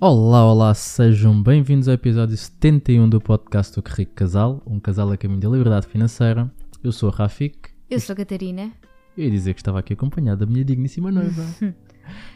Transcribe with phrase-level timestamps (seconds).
[0.00, 5.10] Olá, olá, sejam bem-vindos ao episódio 71 do podcast do Que Rico Casal, um casal
[5.10, 6.50] a caminho da liberdade financeira.
[6.82, 7.70] Eu sou a Rafik.
[7.90, 8.70] Eu sou a Catarina.
[9.16, 11.42] Eu ia dizer que estava aqui acompanhada da minha digníssima noiva.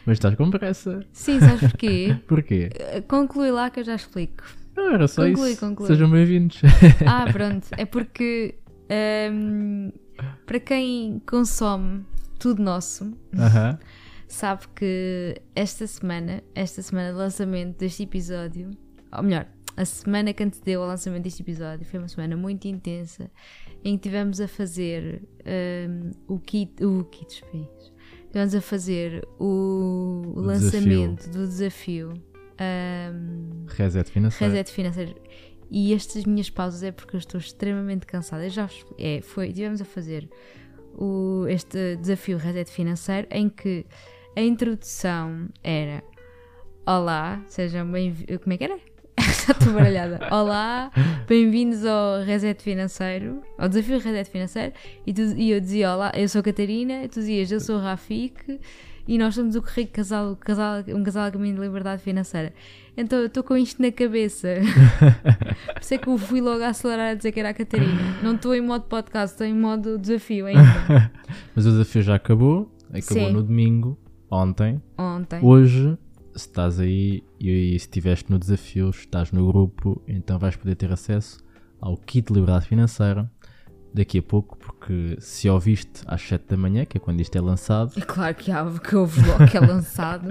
[0.05, 1.05] Mas estás com pressa.
[1.13, 2.17] Sim, sabes porquê?
[2.27, 2.69] Porquê?
[2.97, 4.43] Uh, Conclui lá que eu já explico.
[4.75, 5.59] Não era só Conclui, isso.
[5.65, 5.87] conclui.
[5.87, 6.61] Sejam bem-vindos.
[7.07, 7.67] Ah, pronto.
[7.71, 8.55] É porque
[8.89, 9.89] ahm,
[10.45, 12.03] para quem consome
[12.37, 13.79] tudo nosso, Aham.
[14.33, 18.71] Sabe que esta semana, esta semana de lançamento deste episódio,
[19.15, 19.47] ou melhor,
[19.77, 23.29] a semana que antecedeu ao lançamento deste episódio foi uma semana muito intensa
[23.83, 27.93] em que tivemos a fazer ahm, o kit, o kit dos pés.
[28.31, 32.13] Tivemos a fazer o, O lançamento do desafio
[32.57, 34.53] ahm, Reset financeiro.
[34.53, 35.15] Reset financeiro.
[35.69, 38.43] E estas minhas pausas é porque eu estou extremamente cansada.
[38.45, 40.27] Eu já é, foi, tivemos a fazer
[40.95, 43.85] o, este desafio Reset financeiro em que
[44.35, 46.03] a introdução era
[46.85, 48.37] Olá, sejam bem-vindos.
[48.43, 48.77] Como é que era?
[49.17, 50.19] Estou baralhada.
[50.31, 50.91] Olá,
[51.27, 54.73] bem-vindos ao Reset Financeiro, ao desafio Reset Financeiro.
[55.07, 57.79] E, tu- e eu dizia Olá, eu sou a Catarina, tu dizias eu sou o
[57.81, 58.59] Rafik
[59.07, 62.53] e nós somos o rico casal, casal, um casal a caminho de liberdade financeira.
[62.97, 64.55] Então eu estou com isto na cabeça.
[65.73, 68.17] Por isso é que eu fui logo a acelerar a dizer que era a Catarina.
[68.21, 71.11] Não estou em modo podcast, estou em modo desafio ainda.
[71.55, 72.69] Mas o desafio já acabou.
[72.89, 73.33] Acabou Sim.
[73.33, 73.97] no domingo,
[74.33, 74.81] ontem.
[74.97, 75.39] Ontem.
[75.43, 75.97] Hoje,
[76.35, 80.75] se estás aí e, e se estiveste no desafio, estás no grupo, então vais poder
[80.75, 81.39] ter acesso
[81.79, 83.29] ao kit de liberdade financeira
[83.93, 87.41] daqui a pouco, porque se ouviste às 7 da manhã, que é quando isto é
[87.41, 90.29] lançado, É claro que há que houve logo que é lançado.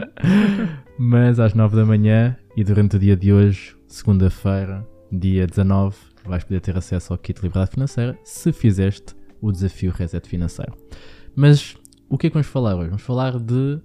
[0.99, 6.43] mas às 9 da manhã e durante o dia de hoje, segunda-feira, dia 19, vais
[6.43, 10.73] poder ter acesso ao kit de liberdade financeira se fizeste o desafio Reset Financeiro.
[11.37, 11.77] Mas
[12.09, 12.89] o que é que vamos falar hoje?
[12.89, 13.81] Vamos falar de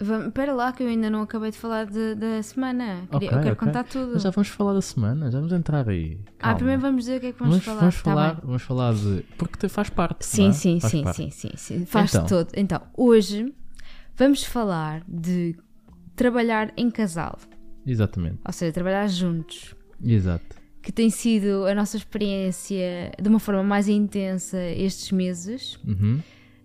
[0.00, 3.02] Vamos, espera lá que eu ainda não acabei de falar de- da semana.
[3.10, 3.66] Queria- Ok, eu quero ok.
[3.66, 4.10] contar tudo.
[4.14, 6.18] Mas já vamos falar da semana, já vamos entrar aí.
[6.26, 6.56] Ah, Calma.
[6.56, 7.80] primeiro vamos dizer o que é que vamos, Vamos, falar.
[7.80, 8.42] vamos Tá falar, bem.
[8.44, 9.24] vamos falar de.
[9.38, 10.26] Porque faz parte.
[10.26, 10.52] Sim, é?
[10.52, 11.16] sim, Faz sim, parte.
[11.16, 11.86] sim, sim, sim.
[11.86, 12.26] Faz Então.
[12.26, 12.48] todo.
[12.56, 13.54] Então, hoje
[14.16, 15.56] vamos falar de
[16.16, 17.38] trabalhar em casal.
[17.86, 18.38] Exatamente.
[18.44, 19.74] Ou seja, trabalhar juntos.
[20.02, 20.56] Exato.
[20.82, 25.78] Que tem sido a nossa experiência de uma forma mais intensa estes meses.
[25.86, 26.20] Uhum.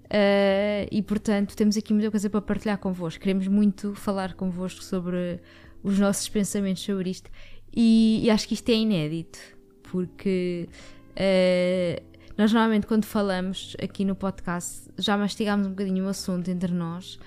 [0.10, 3.22] Uh, e portanto temos aqui muita coisa para partilhar convosco.
[3.22, 5.40] Queremos muito falar convosco sobre
[5.84, 7.30] os nossos pensamentos sobre isto
[7.72, 9.40] e, e acho que isto é inédito
[9.84, 10.68] porque
[11.12, 12.04] uh,
[12.36, 17.20] nós normalmente quando falamos aqui no podcast já mastigámos um bocadinho o assunto entre nós,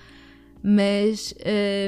[0.61, 1.33] mas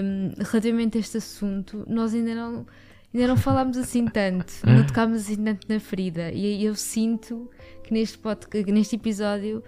[0.03, 2.65] um, relativamente a este assunto nós ainda não.
[3.13, 6.33] Ainda não falámos assim tanto, não tocámos assim tanto na ferida.
[6.33, 7.49] E eu sinto
[7.81, 9.63] que neste, podcast, neste episódio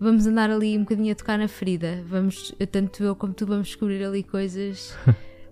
[0.00, 2.02] vamos andar ali um bocadinho a tocar na ferida.
[2.06, 4.96] Vamos, tanto eu como tu vamos descobrir ali coisas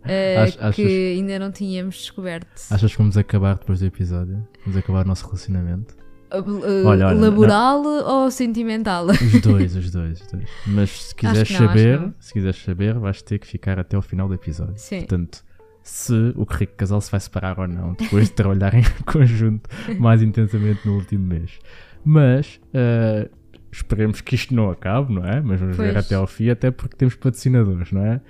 [0.04, 2.48] Ach- achas- que ainda não tínhamos descoberto.
[2.70, 4.46] Achas que vamos acabar depois do episódio?
[4.64, 5.96] Vamos acabar o nosso relacionamento?
[6.30, 9.06] Uh, Olha, olha, laboral ou sentimental?
[9.06, 10.48] Os dois, os dois, os dois.
[10.66, 12.14] Mas se quiseres não, saber, não.
[12.20, 14.74] se quiseres saber, vais ter que ficar até ao final do episódio.
[14.76, 14.98] Sim.
[14.98, 15.42] Portanto,
[15.82, 20.20] se o rico casal se vai separar ou não, depois de trabalharem em conjunto mais
[20.22, 21.58] intensamente no último mês.
[22.04, 23.30] Mas eh,
[23.70, 25.40] esperemos que isto não acabe, não é?
[25.40, 26.06] Mas vamos ver Pois.
[26.06, 28.20] até ao fim, até porque temos patrocinadores, não é?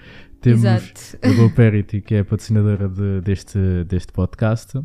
[0.41, 1.19] Temos Exato.
[1.23, 4.81] a GoParity, que é a patrocinadora de- deste, deste podcast.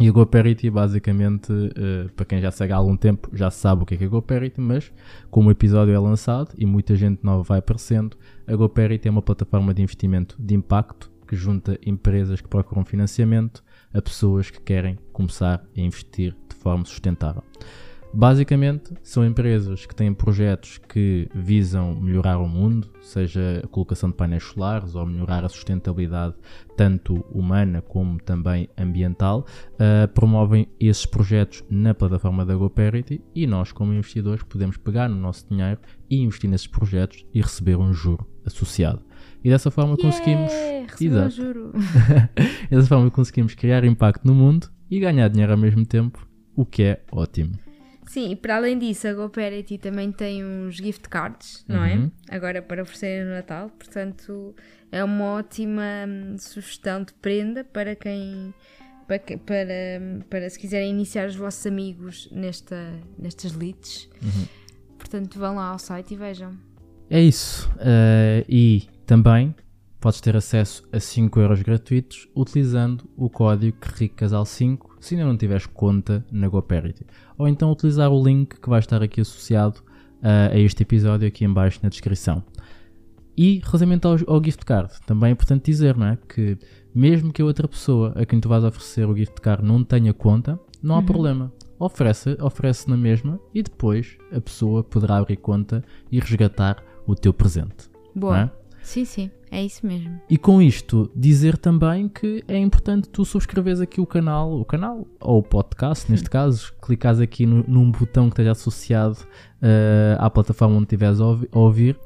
[0.00, 3.86] E a GoParity, basicamente, eh, para quem já segue há algum tempo, já sabe o
[3.86, 4.92] que é, que é a GoParity, mas
[5.28, 8.16] como o episódio é lançado e muita gente nova vai aparecendo,
[8.46, 13.64] a GoParity é uma plataforma de investimento de impacto que junta empresas que procuram financiamento
[13.92, 17.42] a pessoas que querem começar a investir de forma sustentável.
[18.12, 24.16] Basicamente, são empresas que têm projetos que visam melhorar o mundo, seja a colocação de
[24.16, 26.34] painéis solares ou melhorar a sustentabilidade
[26.76, 33.72] tanto humana como também ambiental, uh, promovem esses projetos na plataforma da GoParity e nós,
[33.72, 38.26] como investidores, podemos pegar no nosso dinheiro e investir nesses projetos e receber um juro
[38.44, 39.02] associado.
[39.44, 40.50] E dessa forma conseguimos.
[40.50, 41.30] Yeah, um Exato.
[41.30, 41.72] juro.
[42.70, 46.26] dessa forma conseguimos criar impacto no mundo e ganhar dinheiro ao mesmo tempo,
[46.56, 47.67] o que é ótimo.
[48.08, 52.10] Sim, e para além disso, a GoParity também tem uns gift cards, não Uhum.
[52.30, 52.34] é?
[52.34, 54.54] Agora para oferecer no Natal, portanto
[54.90, 58.52] é uma ótima hum, sugestão de prenda para quem.
[59.06, 64.06] Para, para, para se quiserem iniciar os vossos amigos nesta, nestas leads.
[64.22, 64.46] Uhum.
[64.98, 66.54] Portanto, vão lá ao site e vejam.
[67.08, 67.70] É isso.
[67.76, 69.54] Uh, e também
[70.00, 75.66] podes ter acesso a 5 euros gratuitos utilizando o código RICCASAL5 se ainda não tiveres
[75.66, 77.04] conta na GoParity.
[77.36, 79.78] Ou então utilizar o link que vai estar aqui associado
[80.22, 82.42] uh, a este episódio aqui em baixo na descrição.
[83.36, 86.18] E relativamente ao, ao gift card, também é importante dizer não é?
[86.28, 86.58] que
[86.94, 90.12] mesmo que a outra pessoa a quem tu vais oferecer o gift card não tenha
[90.12, 91.04] conta, não há Uhum.
[91.06, 91.52] problema.
[91.78, 97.32] Oferece, oferece na mesma e depois a pessoa poderá abrir conta e resgatar o teu
[97.32, 97.88] presente.
[98.12, 98.40] Boa.
[98.40, 98.50] é?
[98.82, 100.20] Sim, sim, é isso mesmo.
[100.28, 105.06] E com isto, dizer também que é importante tu subscreveres aqui o canal, o canal
[105.20, 109.18] ou o podcast, neste caso, clicares aqui no- num botão que esteja associado
[109.62, 111.98] eh, à plataforma onde estiveres a ouvi- a ouvir.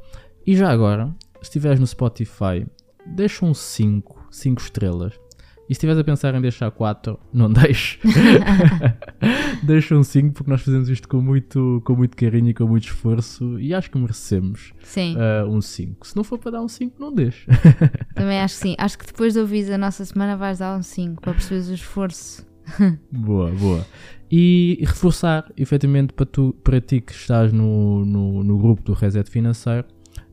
[0.46, 1.06] E já agora,
[1.36, 2.66] se estiveres no Spotify,
[3.06, 5.12] deixa um 5, 5 estrelas.
[5.68, 7.98] E se estiveres a pensar em deixar 4, não deixes.
[9.62, 12.84] deixa um 5 porque nós fazemos isto com muito, com muito carinho e com muito
[12.84, 16.06] esforço e acho que merecemos Sim, eh, um 5.
[16.06, 17.46] Se não for para dar um 5, não deixe.
[18.14, 18.74] também acho que sim.
[18.76, 21.74] Acho que depois de ouvires a nossa semana vais dar um 5 para perceberes o
[21.74, 22.46] esforço.
[23.10, 23.86] Boa, boa.
[24.30, 29.28] E reforçar, efetivamente, para, tu, para ti que estás no, no, no grupo do Reset
[29.28, 29.86] Financeiro,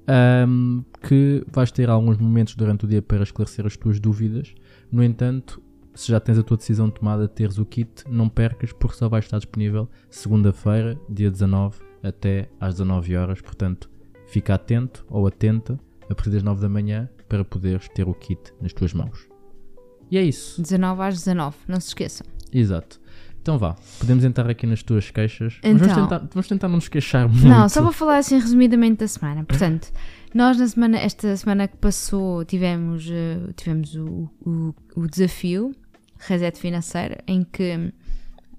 [0.07, 4.53] ahm, que vais ter alguns momentos durante o dia para esclarecer as tuas dúvidas.
[4.91, 5.61] No entanto,
[5.93, 9.07] se já tens a tua decisão tomada de teres o kit, não percas, porque só
[9.09, 13.41] vai estar disponível segunda-feira, dia 19, até às 19 horas.
[13.41, 13.89] Portanto,
[14.27, 18.53] fica atento ou atenta a partir das 9 da manhã para poderes ter o kit
[18.61, 19.27] nas tuas mãos.
[20.09, 20.61] E é isso.
[20.61, 22.25] 19 às 19, não se esqueçam.
[22.51, 22.99] Exato.
[23.41, 25.59] Então vá, podemos entrar aqui nas tuas queixas.
[25.63, 26.07] Mas vamos Então.
[26.07, 27.47] tentar, vamos tentar não nos queixar muito.
[27.47, 29.43] Não, só vou falar assim resumidamente da semana.
[29.45, 29.91] Portanto,
[30.33, 35.73] nós na semana, esta semana que passou, tivemos, eh, tivemos o, o, o desafio
[36.19, 37.91] Reset Financeiro, em que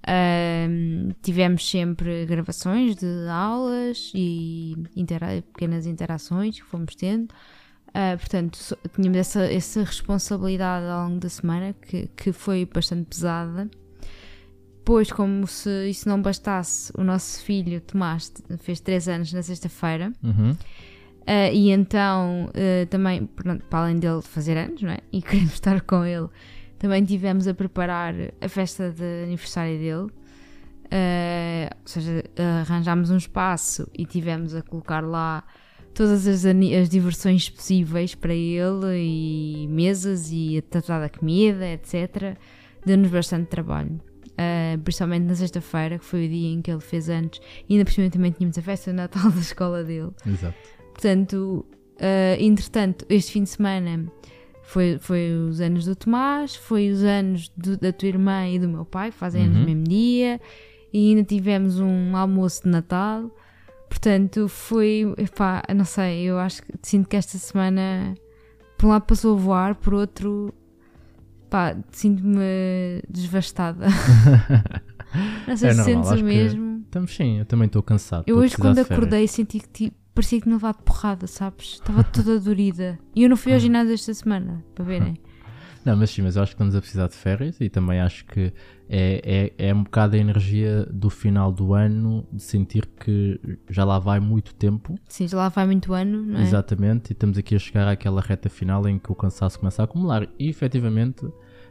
[0.06, 7.28] ahm, tivemos sempre gravações de aulas e intera- pequenas interações que fomos tendo.
[7.92, 13.04] Ah, portanto, so- tínhamos essa, essa responsabilidade ao longo da semana que, que foi bastante
[13.08, 13.68] pesada.
[14.78, 20.12] Depois, como se isso não bastasse, o nosso filho Tomás fez 3 anos na sexta-feira.
[20.22, 20.56] Uhum.
[21.26, 24.98] Ah, e então, ah, também, para além dele fazer anos, não é?
[25.12, 26.28] E queremos estar com ele,
[26.78, 30.10] também tivemos a preparar a festa de aniversário dele.
[30.90, 32.24] Ah, ou seja,
[32.62, 35.44] arranjámos um espaço e tivemos a colocar lá
[35.94, 42.36] todas as, as diversões possíveis para ele e mesas e a tratar da comida, etc.
[42.84, 44.00] Deu-nos bastante trabalho.
[44.42, 47.38] Ah, principalmente na sexta-feira, que foi o dia em que ele fez anos,
[47.68, 50.12] e ainda por cima também tínhamos a festa de Natal da escola dele.
[50.26, 50.79] Exato.
[51.00, 51.64] Portanto,
[51.98, 54.04] ah, entretanto, este fim de semana
[54.64, 58.68] foi, foi os anos do Tomás, foi os anos do- da tua irmã e do
[58.68, 59.60] meu pai, que fazem anos Uhum.
[59.62, 60.40] no mesmo dia,
[60.92, 63.30] e ainda tivemos um almoço de Natal.
[63.88, 68.14] Portanto, foi, epá, não sei, eu acho que sinto que esta semana,
[68.78, 70.52] por um lado passou a voar, por outro,
[71.48, 73.86] pá, sinto-me desvastada.
[75.48, 76.82] não sei É se normal, sentes o mesmo.
[76.84, 78.24] Estamos sim, eu também estou cansado.
[78.26, 81.74] Eu hoje, quando acordei, senti que tipo, parecia que tinha levado porrada, sabes?
[81.74, 82.98] Estava toda dorida.
[83.14, 85.16] E eu não fui ao ginásio esta semana, para verem.
[85.82, 88.26] Não, mas sim, mas eu acho que estamos a precisar de férias e também acho
[88.26, 88.52] que
[88.86, 93.40] é, é, é um bocado a energia do final do ano de sentir que
[93.70, 94.98] já lá vai muito tempo.
[95.08, 96.42] Sim, já lá vai muito ano, não é?
[96.42, 99.86] Exatamente, e estamos aqui a chegar àquela reta final em que o cansaço começa a
[99.86, 100.28] acumular.
[100.38, 101.26] E efetivamente,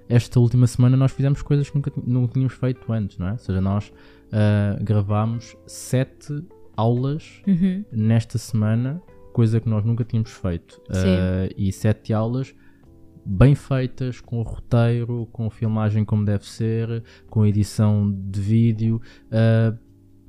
[0.08, 3.32] esta última semana nós fizemos coisas que nunca não tínhamos feito antes, não é?
[3.34, 3.94] Ou seja, nós
[4.32, 6.44] ah, gravámos sete
[6.80, 7.84] aulas Uhum.
[7.92, 9.02] nesta semana,
[9.34, 10.82] coisa que nós nunca tínhamos feito.
[10.90, 12.54] Ah, e sete aulas
[13.26, 19.02] bem feitas, com o roteiro, com filmagem como deve ser, com edição de vídeo
[19.32, 19.74] ah,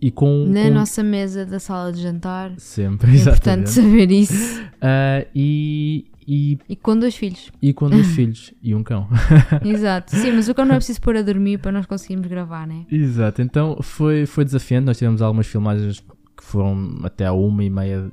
[0.01, 0.47] e com.
[0.47, 2.53] Na com- nossa mesa da sala de jantar.
[2.59, 3.71] Sempre, É importante exatamente.
[3.71, 4.63] saber isso.
[4.81, 7.51] Ah, e, e, E com dois filhos.
[7.63, 9.09] e com dois filhos e um cão.
[9.65, 10.15] Exato.
[10.17, 12.85] Sim, mas o cão não é preciso pôr a dormir para nós conseguirmos gravar, né?
[12.91, 14.87] Exato, então foi, foi desafiante.
[14.87, 16.03] Nós tivemos algumas filmagens
[16.51, 18.13] foram até à uma e meia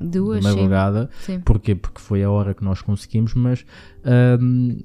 [0.00, 1.10] Duas, da madrugada.
[1.20, 1.40] sim.
[1.40, 1.74] Porquê?
[1.74, 3.64] Porque foi a hora que nós conseguimos, mas
[4.04, 4.78] ahm,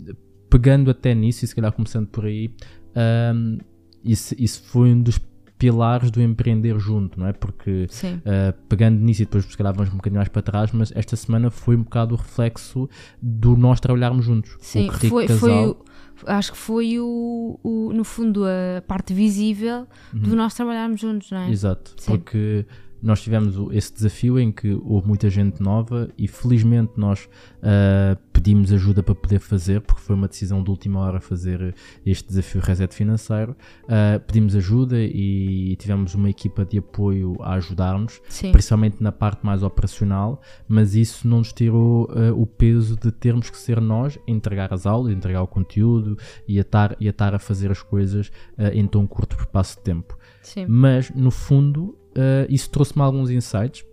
[0.49, 2.51] pegando até nisso, e se calhar começando por aí,
[2.95, 3.57] ahm,
[4.03, 5.19] isso, isso foi um dos
[5.57, 7.33] pilares do empreender junto, não é?
[7.33, 7.87] Porque.
[8.05, 11.15] Uh, pegando nisso e depois se calhar vamos um bocadinho mais para trás, mas esta
[11.15, 12.89] semana foi um bocado o reflexo
[13.21, 14.55] do nós trabalharmos juntos.
[14.59, 15.39] Sim, o rico foi, casal.
[15.39, 15.77] foi o,
[16.25, 21.39] acho que foi o, o, no fundo, a parte visível do nós trabalharmos juntos, não
[21.39, 21.51] é?
[21.51, 22.11] Exato, Sim.
[22.11, 22.65] porque
[23.01, 28.71] nós tivemos esse desafio em que houve muita gente nova e felizmente nós uh, pedimos
[28.71, 31.75] ajuda para poder fazer, porque foi uma decisão de última hora fazer
[32.05, 33.55] este desafio reset financeiro.
[33.83, 38.19] Uh, pedimos ajuda e tivemos uma equipa de apoio a ajudar-nos,
[38.51, 43.49] principalmente na parte mais operacional, mas isso não nos tirou uh, o peso de termos
[43.49, 47.07] que ser nós a entregar as aulas, a entregar o conteúdo e a estar, e
[47.07, 48.31] a, estar a fazer as coisas
[48.73, 50.17] em tão curto espaço de tempo.
[50.41, 50.65] Sim.
[50.67, 53.85] Mas, no fundo, uh, isso trouxe-me alguns insights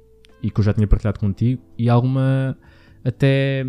[0.42, 2.56] e que eu já tinha partilhado contigo e alguma
[3.04, 3.66] até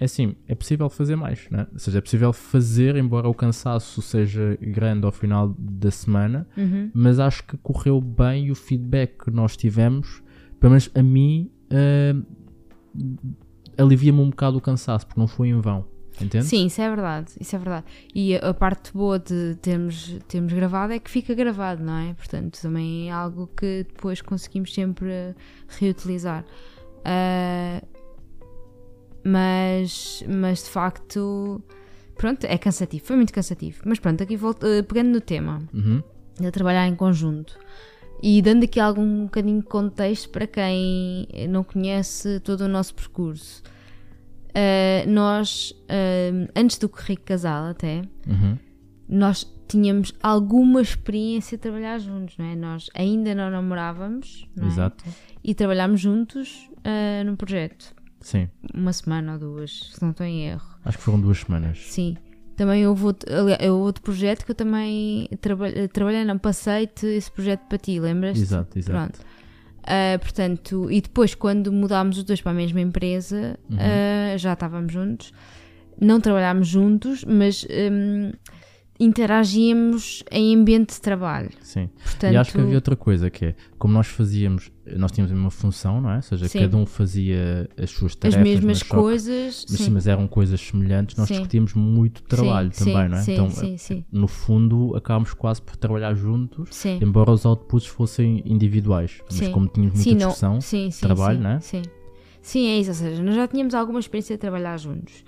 [0.00, 1.66] é assim, é possível fazer mais, né?
[1.72, 6.88] ou seja, é possível fazer, embora o cansaço seja grande ao final da semana, Uhum.
[6.94, 10.22] mas acho que correu bem e o feedback que nós tivemos,
[10.60, 12.14] pelo menos a mim, ah,
[13.76, 15.84] alivia-me um bocado o cansaço, porque não foi em vão,
[16.24, 16.44] entende?
[16.44, 17.86] Sim, isso é verdade, isso é verdade.
[18.14, 22.14] E a, a parte boa de termos, termos gravado é que fica gravado, não é?
[22.14, 25.34] Portanto, também é algo que depois conseguimos sempre
[25.78, 26.44] reutilizar.
[27.04, 27.82] Ah,
[29.24, 31.62] mas, mas de facto,
[32.16, 33.82] pronto, é cansativo, foi muito cansativo.
[33.84, 36.02] Mas pronto, aqui volto, eh, pegando no tema Uhum.
[36.40, 37.58] de trabalhar em conjunto
[38.22, 43.62] e dando aqui algum bocadinho de contexto para quem não conhece todo o nosso percurso.
[44.54, 48.56] Ah, nós, ah, antes do Currículo Casal até, Uhum.
[49.08, 52.56] nós tínhamos alguma experiência de trabalhar juntos, não é?
[52.56, 54.68] Nós ainda não namorávamos não é?
[54.68, 55.04] Exato.
[55.44, 60.46] e trabalhámos juntos ah, num projeto, Sim, uma semana ou duas, se não estou em
[60.48, 60.66] erro.
[60.84, 61.78] acho que foram duas semanas.
[61.86, 62.16] Sim.
[62.56, 67.60] Também houve outro, houve outro projeto que eu também traba- trabalhei, não passei-te esse projeto
[67.68, 68.42] para ti, lembras-te?
[68.42, 68.98] Exato, exato.
[69.12, 69.26] Pronto.
[69.90, 73.78] Ah, portanto, e depois quando mudámos os dois para a mesma empresa, Uhum.
[73.80, 75.32] ah, já estávamos juntos,
[76.00, 78.32] não trabalhámos juntos, mas hum,
[79.00, 81.50] interagíamos em ambiente de trabalho.
[81.62, 81.88] Sim.
[82.02, 85.50] Portanto, E acho que havia outra coisa que é, como nós fazíamos, nós tínhamos uma
[85.50, 86.16] função, não é?
[86.16, 86.60] Ou seja, Sim.
[86.60, 89.66] cada um fazia as suas as tarefas, mesmas mas que- coisas.
[89.68, 89.84] mas, sim.
[89.84, 91.34] sim, mas eram coisas semelhantes, nós Sim.
[91.34, 93.22] discutíamos muito trabalho também, não é?
[93.22, 94.04] Sim, então, sim, sim.
[94.12, 99.20] no fundo, acabámos quase por trabalhar juntos, embora os outputs fossem individuais.
[99.30, 100.58] Mas como tínhamos muita discussão,
[101.00, 101.60] trabalho, não é?
[101.60, 101.82] Sim.
[102.40, 102.90] Sim, é isso.
[102.90, 105.24] Ou seja, nós já tínhamos alguma experiência de trabalhar juntos.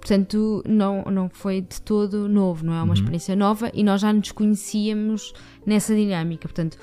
[0.00, 2.92] Portanto, não, não foi de todo novo, não é uma Uhum.
[2.94, 5.32] experiência nova e nós já nos conhecíamos
[5.64, 6.48] nessa dinâmica.
[6.48, 6.76] Portanto,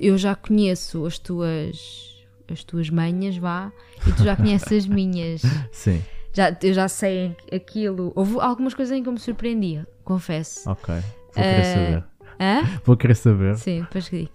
[0.00, 2.14] eu já conheço as tuas,
[2.50, 3.72] as tuas manhas, vá,
[4.06, 5.42] e tu já conheces as minhas.
[5.72, 6.02] sim,
[6.32, 8.12] Já, eu já sei aquilo.
[8.14, 10.68] Houve algumas coisas em que eu me surpreendia, confesso.
[10.70, 10.94] ok.
[10.94, 12.04] Vou querer Eh, saber.
[12.40, 12.80] Hã?
[12.84, 13.56] Vou querer saber.
[13.56, 14.30] Sim, depois que digo.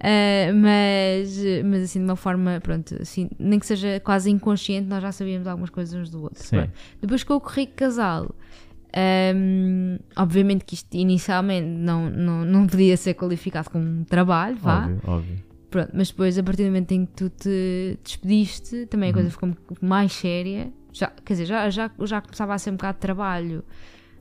[0.00, 5.02] Ah, mas, mas assim, de uma forma, pronto, assim, nem que seja quase inconsciente, nós
[5.02, 6.42] já sabíamos algumas coisas uns do outro.
[6.42, 6.56] Sim.
[6.58, 6.72] Pronto.
[7.00, 8.30] Depois que eu corri casal,
[8.96, 14.84] ahm, obviamente que isto inicialmente não, não, não podia ser qualificado como um trabalho, vá.
[14.84, 15.44] Óbvio, óbvio.
[15.70, 19.30] Pronto, mas depois, a partir do momento em que tu te despediste, também a coisa
[19.30, 19.50] ficou
[19.80, 20.72] mais séria.
[20.92, 23.64] Já, quer dizer, já, já, já começava a ser um bocado de trabalho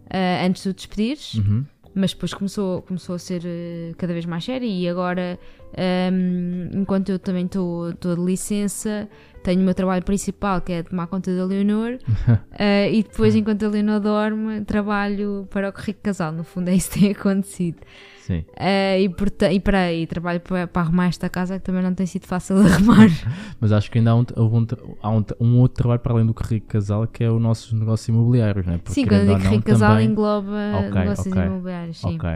[0.10, 1.64] ah, antes de tu despedires Uhum.
[1.94, 5.40] mas depois começou, começou a ser eh, cada vez mais séria e agora,
[5.78, 9.08] ehm, enquanto eu também estou de licença,
[9.46, 11.98] tenho o meu trabalho principal que é tomar conta da Leonor
[12.58, 16.32] eh, e depois, enquanto a Leonor dorme, trabalho para o Correio Casal.
[16.32, 17.78] No fundo, é isso que tem acontecido.
[18.22, 18.44] Sim.
[18.58, 21.94] Eh, e, porta- e, para, e trabalho para, para arrumar esta casa que também não
[21.94, 23.08] tem sido fácil de arrumar.
[23.62, 24.66] Mas acho que ainda há um, um,
[25.02, 28.12] há um, um outro trabalho para além do currículo casal que é o nosso negócio
[28.12, 28.78] imobiliário, não é?
[28.80, 31.44] Porque, sim, quando eu digo Correio Casal também- engloba Ok, negócios ok.
[31.46, 31.98] imobiliários.
[32.00, 32.16] Sim.
[32.16, 32.30] Ok.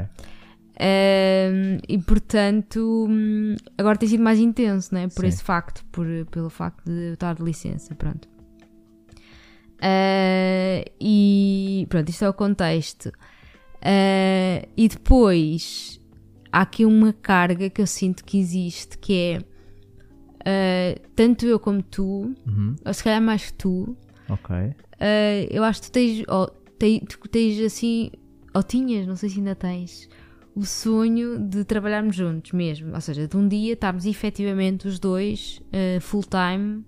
[0.81, 5.07] E portanto, hum, agora tem sido mais intenso, né?
[5.09, 5.27] Por Sim.
[5.27, 7.93] esse facto, por, pelo facto de eu estar de licença.
[7.95, 8.27] Pronto.
[9.81, 13.07] Uh, e pronto, isto é o contexto.
[13.77, 15.99] Uh, e depois
[16.51, 19.37] há aqui uma carga que eu sinto que existe, que é
[20.99, 22.75] uh, tanto eu como tu, Uhum.
[22.85, 23.95] ou se calhar mais que tu,
[24.29, 24.53] Ok.
[24.55, 24.73] uh,
[25.49, 28.11] eu acho que tu tens, ou, te- tu tens assim,
[28.53, 30.09] ou tinhas, não sei se ainda tens,
[30.59, 32.93] o sonho de trabalharmos juntos mesmo.
[32.93, 36.83] Ou seja, de um dia estarmos efetivamente os dois uh, full time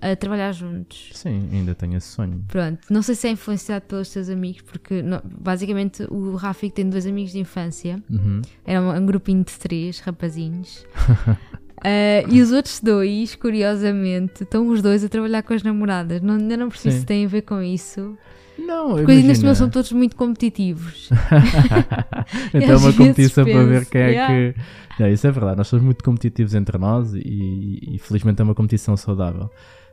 [0.00, 1.10] a trabalhar juntos.
[1.14, 2.44] Sim, ainda tenho esse sonho.
[2.48, 6.90] Pronto, não sei se é influenciado pelos teus amigos, porque não- basicamente o Rafik tem
[6.90, 8.42] dois amigos de infância, Uhum.
[8.64, 10.84] era um, um grupinho de três rapazinhos.
[11.84, 16.20] Uh, e os outros dois, curiosamente, estão os dois a trabalhar com as namoradas.
[16.20, 17.00] Não, ainda não percebi Sim.
[17.00, 18.16] se tem a ver com isso.
[18.56, 19.42] Não, Porque hoje neste imagina.
[19.44, 21.10] momento são todos muito competitivos.
[22.54, 24.34] então é uma competição para ver quem é yeah.
[24.54, 24.60] que.
[25.00, 28.54] Não, isso é verdade, nós somos muito competitivos entre nós e, e felizmente é uma
[28.54, 29.50] competição saudável.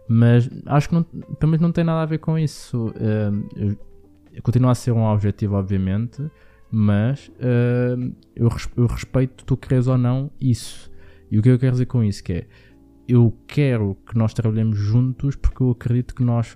[0.08, 2.93] Mas acho que não, pelo menos não tem nada a ver com isso.
[4.34, 6.22] Eu continuo a ser um objetivo, obviamente,
[6.69, 7.31] mas
[8.36, 10.88] eu, res- eu respeito tu queres ou não isso.
[11.32, 12.48] E o que eu quero dizer com isso que é
[13.08, 16.56] eu quero que nós trabalhemos juntos porque eu acredito que nós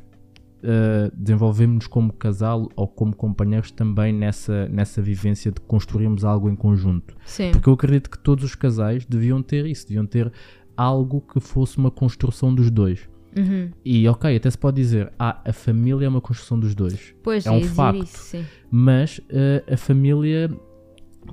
[0.64, 6.56] uh, desenvolvemos-nos como casal ou como companheiros também nessa, nessa vivência de construirmos algo em
[6.56, 7.16] conjunto.
[7.26, 7.52] Sim.
[7.52, 10.32] Porque eu acredito que todos os casais deviam ter isso, deviam ter
[10.78, 13.10] algo que fosse uma construção dos dois.
[13.36, 13.72] Uhum.
[13.84, 17.16] E ok, até se pode dizer, ah, a família é uma construção dos dois.
[17.24, 18.04] Pois, É um ia dizer facto.
[18.04, 18.46] Isso, sim.
[18.70, 20.52] Mas uh, a família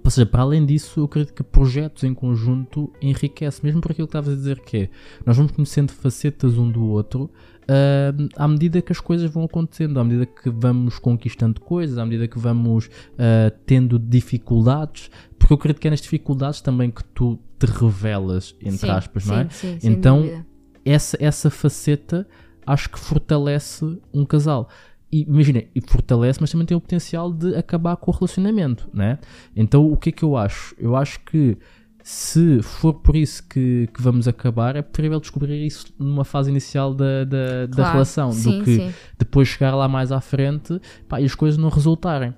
[0.03, 4.07] Ou seja, para além disso, eu acredito que projetos em conjunto enriquece, mesmo por aquilo
[4.07, 4.91] que estavas a dizer que é,
[5.27, 7.31] nós vamos conhecendo facetas um do outro
[7.71, 12.05] uh, à medida que as coisas vão acontecendo, à medida que vamos conquistando coisas, à
[12.05, 17.05] medida que vamos uh, tendo dificuldades, porque eu acredito que é nas dificuldades também que
[17.05, 19.49] tu te revelas, entre sim, aspas, sim, não é?
[19.51, 20.45] Sim, então,
[20.85, 22.27] essa, essa faceta
[22.67, 24.69] acho que fortalece um casal.
[25.13, 29.19] E imagina, e fortalece, mas também tem o potencial de acabar com o relacionamento, né?
[29.57, 30.75] Então o que é que eu acho?
[30.79, 31.59] Eu acho que
[32.03, 36.95] se for por isso que, que vamos acabar, é preferível descobrir isso numa fase inicial
[36.95, 37.69] da, da, claro.
[37.69, 38.95] da relação sim, do que sim.
[39.19, 42.35] depois chegar lá mais à frente pá, e as coisas não resultarem.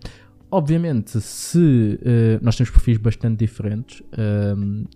[0.50, 1.58] Obviamente, se
[2.02, 4.86] uh, nós temos perfis bastante diferentes, uh,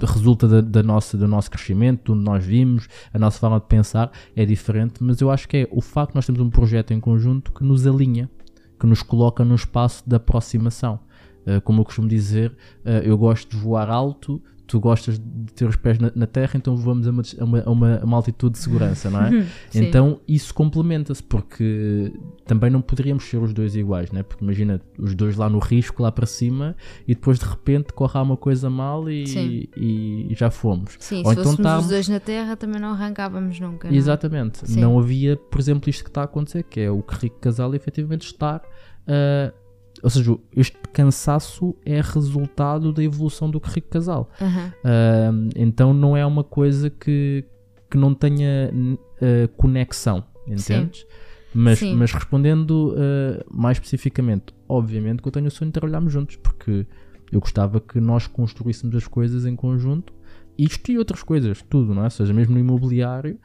[0.00, 4.10] resulta da, da, nossa, do nosso crescimento, onde nós vimos, a nossa forma de pensar
[4.34, 7.00] é diferente, mas eu acho que é o facto de nós termos um projeto em
[7.00, 8.30] conjunto que nos alinha,
[8.78, 11.00] que nos coloca no espaço de aproximação.
[11.46, 12.50] Uh, como eu costumo dizer,
[12.84, 14.40] uh, eu gosto de voar alto,
[14.72, 17.62] tu gostas de ter os pés na, na terra, então voamos a uma, a, uma,
[17.62, 19.46] a uma, uma, altitude de segurança, não é?
[19.74, 22.10] então isso complementa-se, porque
[22.46, 24.22] também não poderíamos ser os dois iguais, né?
[24.22, 26.74] Porque imagina os dois lá no risco, lá para cima,
[27.06, 30.96] e depois de repente corre uma coisa mal e, e, e já fomos.
[30.98, 31.78] Sim, Ou se então fôssemos tá...
[31.78, 33.88] os dois na terra também não arrancávamos nunca.
[33.88, 33.94] Não?
[33.94, 33.98] é?
[33.98, 34.66] Exatamente.
[34.66, 34.80] Sim.
[34.80, 37.74] Não havia, por exemplo, isto que está a acontecer, que é o que rico casal
[37.74, 38.62] efetivamente estar.
[39.02, 39.52] Uh,
[40.02, 44.28] ou seja, este cansaço é resultado da evolução do rico casal.
[44.40, 44.66] Uhum.
[44.68, 47.44] Uh, então não é uma coisa que,
[47.88, 51.06] que não tenha uh, conexão, entendes?
[51.54, 51.94] Mas, Sim.
[51.94, 56.86] mas respondendo uh, mais especificamente, obviamente que eu tenho o sonho de trabalharmos juntos, porque
[57.30, 60.12] eu gostava que nós construíssemos as coisas em conjunto,
[60.58, 62.04] isto e outras coisas, tudo, não é?
[62.06, 63.38] Ou seja, mesmo no imobiliário,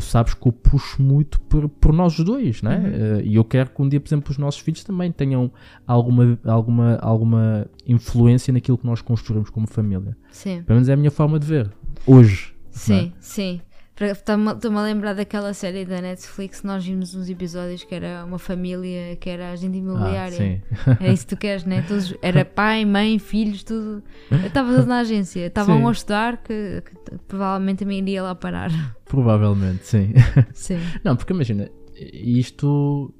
[0.00, 2.76] sabes que eu puxo muito por, por nós dois, né?
[2.76, 3.18] Uhum.
[3.18, 5.50] Uh, e eu quero que um dia, por exemplo, os nossos filhos também tenham
[5.86, 10.16] alguma, alguma, alguma influência naquilo que nós construímos como família.
[10.30, 10.62] Sim.
[10.62, 11.70] Pelo menos é a minha forma de ver,
[12.06, 12.54] hoje.
[12.70, 13.60] Sim, sim.
[14.00, 19.14] Estou-me a lembrar daquela série da Netflix, nós vimos uns episódios que era uma família,
[19.14, 20.36] que era agente imobiliária.
[20.36, 20.96] Ah, sim.
[21.00, 21.82] Era isso que tu queres, né?
[21.82, 24.02] Todos, era pai, mãe, filhos, tudo.
[24.44, 25.46] Estava tudo na agência.
[25.46, 28.70] Estavam a estudar que, que, provavelmente também iria lá parar.
[29.04, 30.12] Provavelmente, sim.
[30.52, 30.78] Sim.
[31.04, 33.14] Não, porque imagina, isto.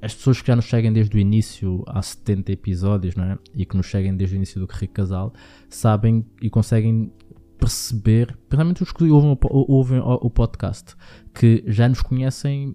[0.00, 3.38] As pessoas que já nos seguem desde o início, há 70 episódios, não é?
[3.54, 5.32] E que nos seguem desde o início do Rico Casal,
[5.68, 7.12] sabem e conseguem
[7.62, 10.96] perceber, principalmente os que ouvem, ouvem o podcast,
[11.32, 12.74] que já nos conhecem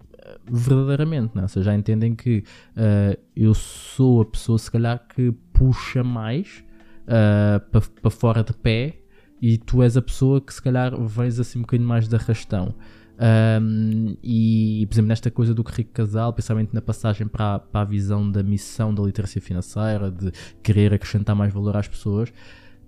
[0.50, 1.44] verdadeiramente, não é?
[1.44, 6.64] ou seja, já entendem que uh, eu sou a pessoa, se calhar, que puxa mais
[7.04, 9.02] uh, para pa fora de pé
[9.42, 12.74] e tu és a pessoa que, se calhar, vens assim um bocadinho mais de arrastão.
[13.20, 17.86] Um, e, por exemplo, nesta coisa do rico casal, principalmente na passagem para para a
[17.86, 20.32] visão da missão da literacia financeira, de
[20.64, 22.32] querer acrescentar mais valor às pessoas,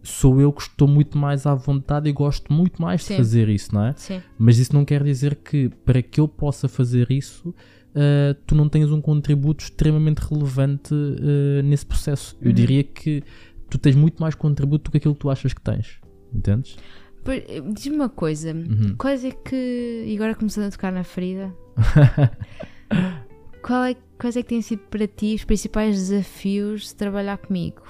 [0.02, 3.14] sou eu que estou muito mais à vontade e gosto muito mais Sim.
[3.14, 3.94] de fazer isso, não é?
[3.98, 4.22] Sim.
[4.38, 8.70] Mas isso não quer dizer que para que eu possa fazer isso, uh, tu não
[8.70, 12.38] tenhas um contributo extremamente relevante uh, nesse processo.
[12.42, 12.54] Eu Uhum.
[12.54, 13.24] diria que
[13.70, 16.00] tu tens muito mais contributo do que aquilo que tu achas que tens.
[16.34, 16.78] Entendes?
[17.24, 17.34] Por-
[17.74, 18.96] Diz-me uma coisa, Uhum.
[18.98, 20.04] quais é que.
[20.08, 21.54] E agora começando a tocar na ferida,
[23.62, 27.82] qual é, quais é que têm sido para ti os principais desafios de trabalhar comigo?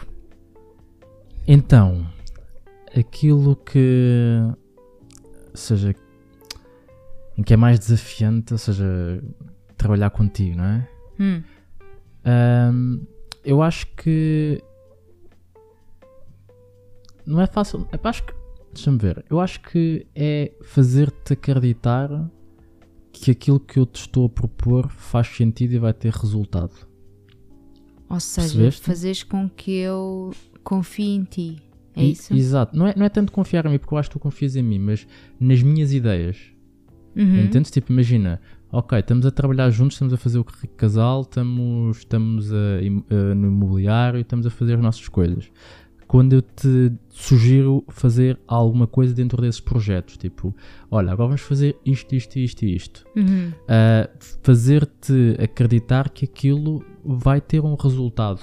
[1.48, 2.06] Então,
[2.96, 4.38] aquilo que
[5.54, 5.96] seja
[7.38, 9.24] em que é mais desafiante, ou seja,
[9.78, 10.90] trabalhar contigo, não é?
[11.20, 11.44] Hum,
[12.26, 13.02] Ahm,
[13.46, 14.62] eu acho que
[17.26, 17.86] não é fácil.
[17.86, 18.34] pá, acho que
[18.74, 19.26] deixa-me ver.
[19.30, 22.10] Eu acho que é fazer-te acreditar
[23.14, 26.74] que aquilo que eu te estou a propor faz sentido e vai ter resultado.
[28.10, 28.82] Ou seja, Percebeste?
[28.86, 30.32] fazeres com que eu
[30.70, 31.58] confie em ti.
[31.96, 32.34] É E- isso?
[32.34, 32.78] Exato.
[32.78, 34.62] Não é, não é tanto confiar em mim, porque eu acho que tu confias em
[34.64, 35.08] mim, mas
[35.40, 36.38] nas minhas ideias.
[37.16, 37.44] Uhum.
[37.44, 37.72] Entendes?
[37.72, 38.40] Tipo, imagina,
[38.72, 40.46] ok, estamos a trabalhar juntos, estamos a fazer o
[40.78, 42.56] casal, estamos, estamos a
[43.10, 45.52] a- no imobiliário, estamos a fazer as nossas coisas.
[46.08, 50.56] Quando eu te sugiro fazer alguma coisa dentro desses projetos, tipo,
[50.90, 53.06] olha, agora vamos fazer isto, isto, isto e isto.
[53.16, 53.50] Uhum.
[53.52, 54.10] Uh,
[54.42, 58.42] fazer-te acreditar que aquilo vai ter um resultado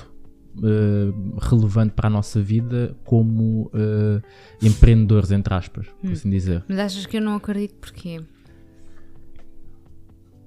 [0.59, 4.23] uh, relevante para a nossa vida como uh,
[4.63, 6.13] empreendedores, entre aspas, por Hum.
[6.13, 6.65] assim dizer.
[6.69, 8.21] Mas achas que eu não acredito porquê?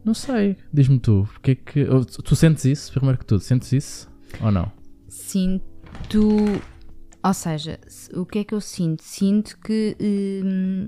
[0.03, 1.85] Não sei, diz-me tu, porque é que
[2.23, 4.09] tu sentes isso, primeiro que tudo, sentes isso
[4.41, 4.71] ou não?
[5.07, 6.23] Sinto.
[7.21, 9.03] Ou seja, se- o que é que eu sinto?
[9.03, 10.87] Sinto que hum,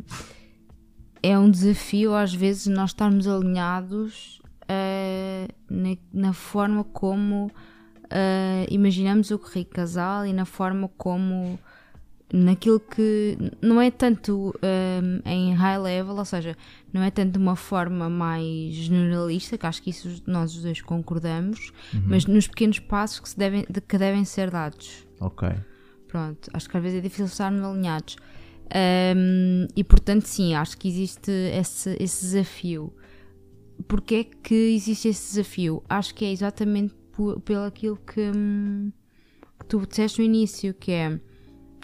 [1.22, 7.52] é um desafio às vezes nós estarmos alinhados eh, na, na forma como
[8.12, 11.58] ah, imaginamos o rico casal e na forma como
[12.34, 16.56] naquilo que não é tanto um, em high level, ou seja,
[16.94, 20.82] não é tanto de uma forma mais generalista, que acho que isso nós os dois
[20.82, 22.04] concordamos, Uhum.
[22.06, 25.06] mas nos pequenos passos que, se devem, de- que devem ser dados.
[25.20, 25.50] Ok.
[26.08, 28.16] Pronto, acho que às vezes é difícil estarmos alinhados.
[28.74, 32.94] Um, e portanto, sim, acho que existe esse, esse desafio.
[33.88, 35.84] Porquê é que existe esse desafio?
[35.90, 36.94] Acho que é exatamente
[37.46, 38.92] pelo aquilo que, hum,
[39.60, 41.20] que tu disseste no início, que é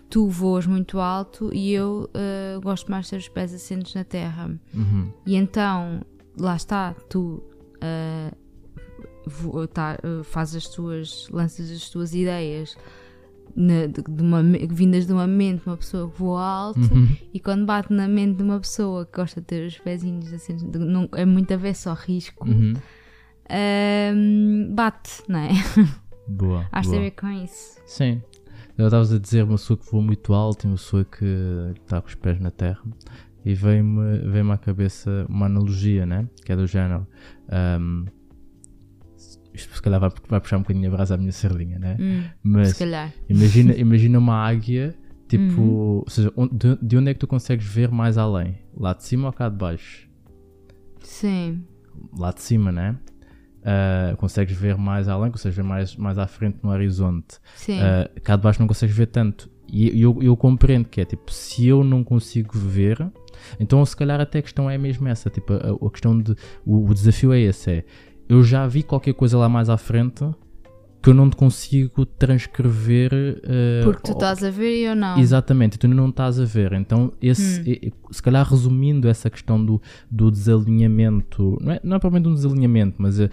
[0.10, 4.04] tu voas muito alto e eu uh, gosto mais de ter os pés assentos na
[4.04, 4.58] terra.
[4.73, 5.12] Uhum.
[5.26, 6.02] E então,
[6.39, 7.43] lá está, tu
[7.84, 8.36] uh,
[9.26, 12.78] vo- tá, uh, fazes as tuas, lanças as tuas ideias
[13.56, 17.08] na- de, de uma, vindas de uma mente de uma pessoa que voa alto Uhum.
[17.34, 20.56] e quando bate na mente de uma pessoa que gosta de ter os pezinhos assim,
[20.56, 22.73] de- não, é muito a ver só risco, Uhum.
[23.52, 25.50] Um, bate, não é?
[26.28, 26.68] Boa.
[26.72, 27.80] Acho que tem a ver com isso.
[27.86, 28.22] Sim.
[28.78, 31.26] Eu estavas a dizer uma pessoa que voa muito alto e uma pessoa que
[31.82, 32.82] está com os pés na terra.
[33.44, 36.28] E veio-me veio à cabeça uma analogia, né?
[36.46, 37.08] Que é do género.
[37.50, 38.06] ahm,
[39.54, 41.98] isto se calhar vai, vai puxar um bocadinho a brasa à minha sardinha, né?
[42.00, 43.12] Hum, se Mas calhar.
[43.28, 44.96] imagina, imagina uma águia,
[45.28, 45.62] tipo.
[45.62, 45.70] Uhum.
[46.00, 46.32] Ou seja,
[46.82, 48.60] de onde é que tu consegues ver mais além?
[48.76, 50.08] Lá de cima ou cá de baixo?
[51.02, 51.64] Sim.
[52.16, 52.96] Lá de cima, né?
[53.70, 57.38] Ah, consegues ver mais além, consegues ver mais, mais à frente no horizonte.
[57.54, 57.80] Sim.
[57.82, 59.50] Uh, cá de baixo não consegues ver tanto.
[59.68, 63.06] E eu, eu compreendo que é tipo, se eu não consigo ver,
[63.60, 65.30] então se calhar até a questão é mesmo essa.
[65.30, 66.34] Tipo, a, a questão de.
[66.66, 67.84] O, o desafio é esse: é
[68.30, 70.24] eu já vi qualquer coisa lá mais à frente
[71.02, 73.12] que eu não te consigo transcrever.
[73.44, 75.18] uh, Porque tu estás a ver e eu não.
[75.20, 76.74] Exatamente, e tu não estás a ver.
[76.74, 77.92] Então, esse, Hum.
[78.12, 82.96] se calhar resumindo essa questão do, do desalinhamento, não é, não é propriamente um desalinhamento,
[83.00, 83.30] mas eh,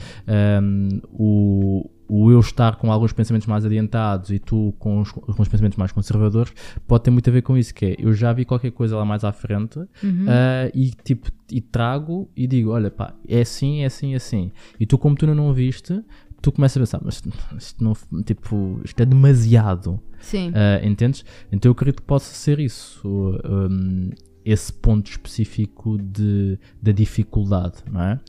[0.62, 5.22] um, o, o eu estar com alguns pensamentos mais adiantados e tu com os, com
[5.42, 6.52] os pensamentos mais conservadores,
[6.86, 9.04] pode ter muito a ver com isso, que é, eu já vi qualquer coisa lá
[9.04, 10.26] mais à frente Uhum.
[10.28, 14.50] ah, e tipo, e trago e digo, olha pá, é assim, é assim, é assim.
[14.78, 16.02] E tu como tu ainda não viste,
[16.44, 17.22] tu começas a pensar, mas
[17.62, 19.98] isto não, tipo, isto é demasiado.
[20.20, 20.50] Sim.
[20.50, 21.24] Uh, entendes?
[21.50, 24.10] Então eu acredito que possa ser isso, um,
[24.44, 28.20] esse ponto específico de, da dificuldade, não é?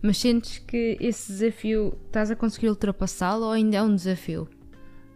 [0.00, 4.48] Mas sentes que esse desafio estás a conseguir ultrapassá-lo ou ainda é um desafio?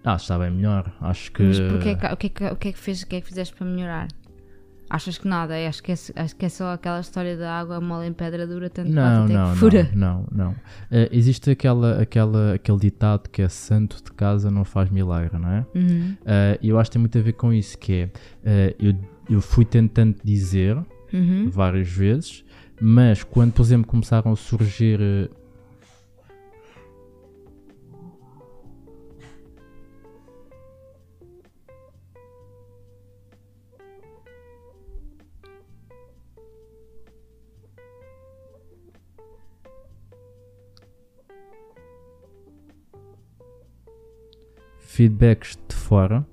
[0.05, 0.95] Ah, está bem melhor.
[1.01, 1.43] Acho que.
[1.43, 3.21] Mas porquê, que- o, que é que, o que é que fez, o que é
[3.23, 4.09] que fizeste para melhorar?
[4.95, 5.57] Achas que nada?
[5.57, 8.47] É, Acho que é, acho que é só aquela história da água mole em pedra
[8.47, 9.91] dura, tanto Não, até não, que fura.
[9.95, 10.51] não, não, não.
[10.53, 15.49] Uh, existe aquela, aquela, aquele ditado que é santo de casa não faz milagre, não
[15.51, 15.67] é?
[15.75, 16.15] Uhum.
[16.21, 18.11] Uh, eu acho que tem muito a ver com isso, que
[18.45, 18.95] é, uh, eu,
[19.37, 20.77] eu fui tentando dizer
[21.11, 21.49] Uhum.
[21.51, 22.45] várias vezes,
[22.81, 24.99] mas quando, por exemplo, começaram a surgir
[44.97, 46.27] feedbacks de fora,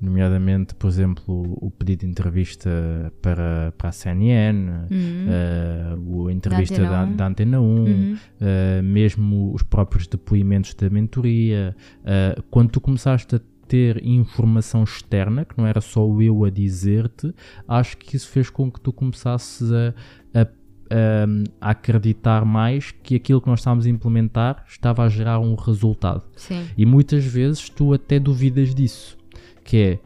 [0.00, 2.70] nomeadamente, por exemplo, o pedido de entrevista
[3.22, 5.26] para, para a CNN, Uhum.
[5.28, 7.16] eh, o- a entrevista Antena da, 1.
[7.16, 8.16] da Antena 1, Uhum.
[8.40, 11.74] eh, mesmo os próprios depoimentos da mentoria.
[12.04, 16.50] eh, quando tu começaste a ter informação externa, que não era só o eu a
[16.50, 17.34] dizer-te,
[17.66, 19.94] acho que isso fez com que tu começasses a,
[20.42, 20.48] a-
[20.94, 25.54] a- a acreditar mais que aquilo que nós estávamos a implementar estava a gerar um
[25.54, 26.22] resultado.
[26.36, 26.64] Sim.
[26.76, 29.16] E muitas vezes tu até duvidas disso,
[29.64, 29.98] que é,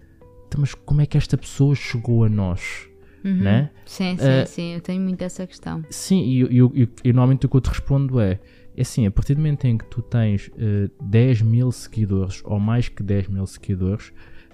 [0.47, 2.87] "Então, mas como é que esta pessoa chegou a nós?
[3.25, 3.35] Uhum.
[3.37, 3.71] Né?
[3.85, 4.75] Sim, sim, Eh, sim.
[4.75, 5.85] Eu tenho muito essa questão.
[5.91, 8.39] Sim, e, eu- eu- e normalmente o que eu te respondo é,
[8.77, 12.61] é assim, a partir do momento em que tu tens eh, 10 mil seguidores ou
[12.61, 14.13] mais que 10 mil seguidores,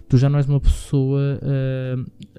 [0.08, 1.96] tu já não és uma pessoa eh,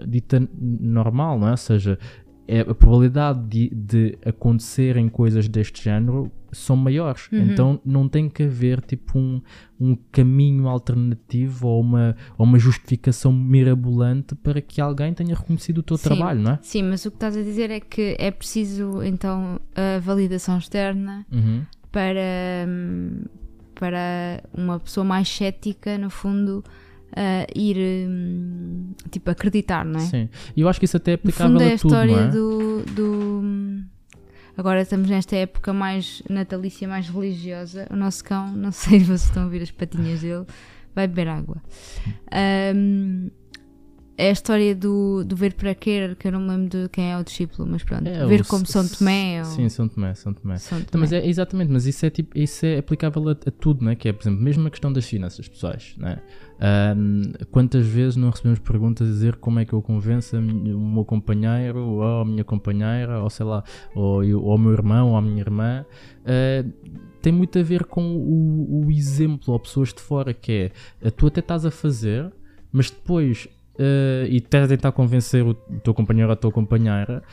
[0.08, 1.52] dita normal, não é?
[1.52, 2.00] Ou seja,
[2.48, 7.28] a probabilidade de, de acontecerem coisas deste género são maiores.
[7.32, 7.40] Uhum.
[7.40, 9.42] Então não tem que haver tipo um,
[9.80, 15.84] um caminho alternativo ou uma, ou uma justificação mirabolante para que alguém tenha reconhecido o
[15.84, 16.04] teu Sim.
[16.04, 16.60] trabalho, não é?
[16.62, 21.26] Sim, mas o que estás a dizer é que é preciso então a validação externa
[21.32, 21.64] Uhum.
[21.92, 23.24] para, hum,
[23.74, 26.64] para uma pessoa mais cética, no fundo,
[27.16, 30.04] a ir hum, tipo acreditar, não é?
[30.04, 31.94] Sim, e eu acho que isso até é No aplicável fundo é a a tudo,
[31.94, 32.28] não história é?
[32.28, 33.84] do, do.
[34.58, 37.88] Agora estamos nesta época mais natalícia, mais religiosa.
[37.92, 40.46] O nosso cão, não sei se vocês estão a ouvir as patinhas dele,
[40.94, 41.62] vai beber água.
[42.32, 43.30] Ahm,
[44.18, 47.12] é a história do, do ver para querer, que eu não me lembro de quem
[47.12, 48.08] é o discípulo, mas pronto.
[48.08, 49.40] É, ver como São Tomé.
[49.40, 49.46] Ou...
[49.46, 50.58] Sim, São Tomé, São Tomé.
[50.58, 51.02] São Então, Tomé.
[51.02, 53.96] mas é exatamente, mas isso é tipo, isso é aplicável a, a tudo, né?
[53.96, 56.22] Que é, por exemplo, mesmo a questão das finanças pessoais, né?
[56.60, 60.74] Ahm, quantas vezes não recebemos perguntas a dizer como é que eu convenço a mi-
[60.74, 64.72] o meu companheiro ou a minha companheira, ou sei lá, ou, eu- ou o meu
[64.72, 65.86] irmão ou a minha irmã?
[66.26, 66.64] Ah,
[67.22, 71.28] tem muito a ver com o, o exemplo ou pessoas de fora que é, tu
[71.28, 72.32] até estás a fazer,
[72.72, 73.48] mas depois
[73.80, 77.24] ah, e estás a tentar convencer o teu companheiro ou a tua companheira,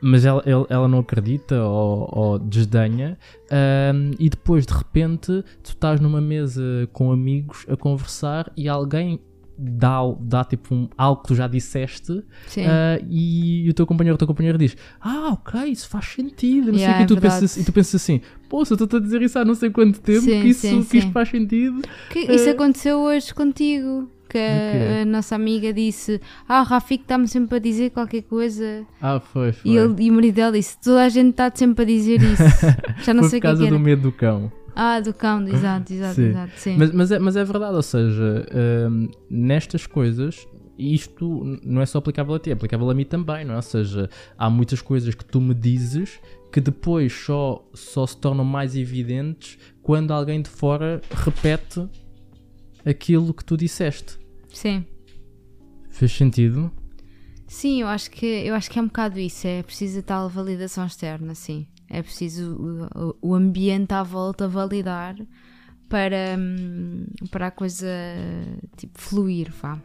[0.00, 3.16] mas ela, ela não acredita ou, ou desdenha,
[3.50, 9.18] ahm, e depois de repente tu estás numa mesa com amigos a conversar e alguém
[9.56, 12.64] dá, dá tipo um, algo que tu já disseste Sim.
[12.66, 16.72] ah, e o teu companheiro ou a tua companheira diz Ah, ok, isso faz sentido.
[16.72, 17.02] Não sei o Yeah, quê.
[17.04, 18.20] e, tu é pensas, e tu pensas assim:
[18.52, 20.98] eu estou a dizer isso há não sei quanto tempo, Sim, que, isso, sim, que
[20.98, 21.12] isto sim.
[21.12, 21.82] faz sentido.
[22.10, 24.10] Que isso eh, aconteceu hoje contigo.
[24.34, 28.84] Que a nossa amiga disse: Ah, o Rafik está-me sempre a dizer qualquer coisa.
[29.00, 29.70] Ah, foi, foi.
[29.70, 32.42] E, ele, e o marido dela disse: Toda a gente está sempre a dizer isso.
[33.04, 33.76] Já não foi sei por o que é causa que era.
[33.76, 34.50] do medo do cão.
[34.74, 36.24] Ah, do cão, exato, exato, Sim.
[36.30, 36.52] exato.
[36.56, 36.76] Sim.
[36.76, 38.44] Mas, mas, é, mas é verdade, ou seja,
[38.90, 43.44] hum, nestas coisas, isto não é só aplicável a ti, é aplicável a mim também,
[43.44, 43.56] não é?
[43.58, 46.18] Ou seja, há muitas coisas que tu me dizes
[46.50, 51.88] que depois só, só se tornam mais evidentes quando alguém de fora repete
[52.84, 54.23] aquilo que tu disseste.
[54.54, 54.84] Sim.
[55.90, 56.70] Fez sentido?
[57.46, 60.86] Sim, eu acho que eu acho que é um bocado isso, é preciso tal validação
[60.86, 61.66] externa, sim.
[61.88, 65.14] É preciso o, o- ambiente à volta validar
[65.88, 67.86] para, hum, para a coisa
[68.76, 69.78] tipo fluir, vá.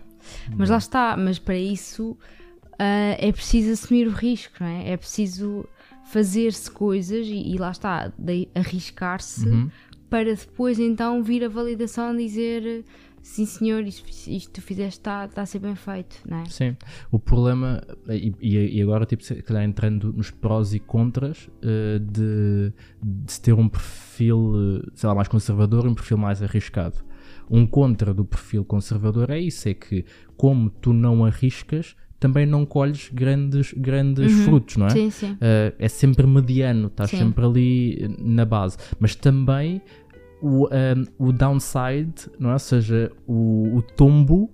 [0.57, 2.17] Mas lá está, mas para isso
[2.79, 4.91] ah, é preciso assumir o risco, não é?
[4.91, 5.65] É preciso
[6.05, 8.11] fazer-se coisas e, e lá está,
[8.55, 9.69] arriscar-se Uhum.
[10.09, 12.83] para depois então vir a validação dizer
[13.21, 16.45] sim senhor, isto, isto tu fizeste está está a ser bem feito, não é?
[16.45, 16.75] Sim.
[17.11, 21.99] O problema, e, e- e agora, tipo, se calhar entrando nos prós e contras eh,
[21.99, 26.41] de, de se ter um perfil, eh, sei lá, mais conservador e um perfil mais
[26.41, 26.97] arriscado.
[27.49, 30.05] Um contra do perfil conservador é isso: é que,
[30.37, 34.43] como tu não arriscas, também não colhes grandes, grandes Uhum.
[34.45, 34.89] frutos, não é?
[34.89, 35.31] Sim, sim.
[35.33, 37.17] Uh, é sempre mediano, estás Sim.
[37.19, 38.77] sempre ali uh, na base.
[38.99, 39.81] Mas também
[40.41, 42.53] o, um, o downside, não é?
[42.53, 44.49] ou seja, o, o tombo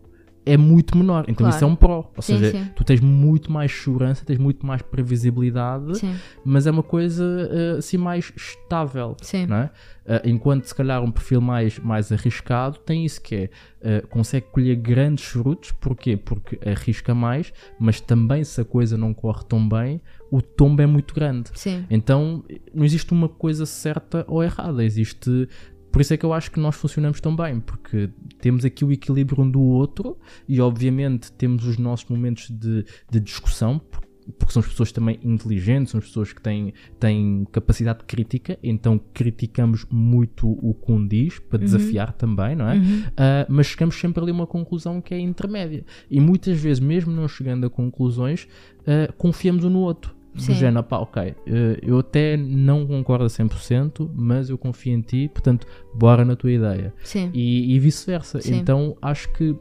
[0.47, 1.23] é muito menor.
[1.27, 1.55] Então Claro.
[1.55, 2.11] isso é um pró.
[2.15, 2.69] Ou Sim, seja, sim.
[2.75, 7.77] tu tens muito mais segurança, tens muito mais previsibilidade, Sim, mas é uma coisa uh,
[7.79, 9.17] assim mais estável.
[9.21, 9.45] sim.
[9.47, 9.71] Não é?
[10.05, 13.49] Uh, enquanto se calhar um perfil mais, mais arriscado tem isso que
[13.81, 16.15] é uh, consegue colher grandes frutos, porquê?
[16.15, 20.85] Porque arrisca mais, mas também se a coisa não corre tão bem, o tombo é
[20.85, 21.49] muito grande.
[21.89, 25.49] Então não existe uma coisa certa ou errada, existe.
[25.95, 28.09] Por isso é que eu acho que nós funcionamos tão bem, porque
[28.41, 33.17] temos aqui o equilíbrio um do outro e, obviamente, temos os nossos momentos de, de
[33.17, 34.03] discussão, por-
[34.37, 40.49] porque somos pessoas também inteligentes, somos pessoas que têm, têm capacidade crítica, então criticamos muito
[40.49, 42.75] o que um diz para desafiar também, não é?
[42.75, 42.99] Uhum.
[42.99, 45.85] Uh, mas chegamos sempre ali a uma conclusão que é intermédia.
[46.11, 48.49] E muitas vezes, mesmo não chegando a conclusões,
[48.81, 50.13] uh, confiamos um no outro.
[50.35, 51.35] Do género, pá, ok, uh,
[51.81, 56.51] eu até não concordo a 100%, mas eu confio em ti, portanto, bora na tua
[56.51, 56.93] ideia.
[57.03, 57.31] sim.
[57.33, 58.39] E, e vice-versa.
[58.59, 59.55] Então, acho que,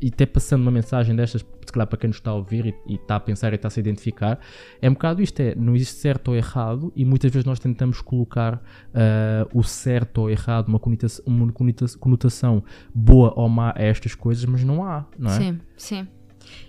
[0.00, 2.74] e até passando uma mensagem destas, se calhar para quem nos está a ouvir e,
[2.86, 4.38] e está a pensar e está a se identificar,
[4.82, 8.00] é um bocado isto: é, não existe certo ou errado, e muitas vezes nós tentamos
[8.02, 12.62] colocar uh, o certo ou errado, uma conotação, uma conota- conotação
[12.94, 15.34] boa ou má a estas coisas, mas não há, não é?
[15.38, 16.08] Sim, sim.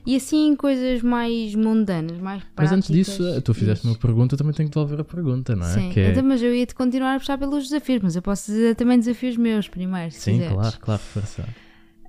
[0.05, 2.57] E assim coisas mais mundanas, mais práticas.
[2.57, 5.55] Mas antes disso, eh, tu fizeste uma pergunta, eu também tenho que devolver a pergunta,
[5.55, 5.73] não é?
[5.81, 8.51] Sim, Que é- então, mas eu ia-te continuar a puxar pelos desafios, mas eu posso
[8.51, 10.53] dizer também desafios meus primeiro, se Sim, quiseres.
[10.53, 11.49] claro, claro, força.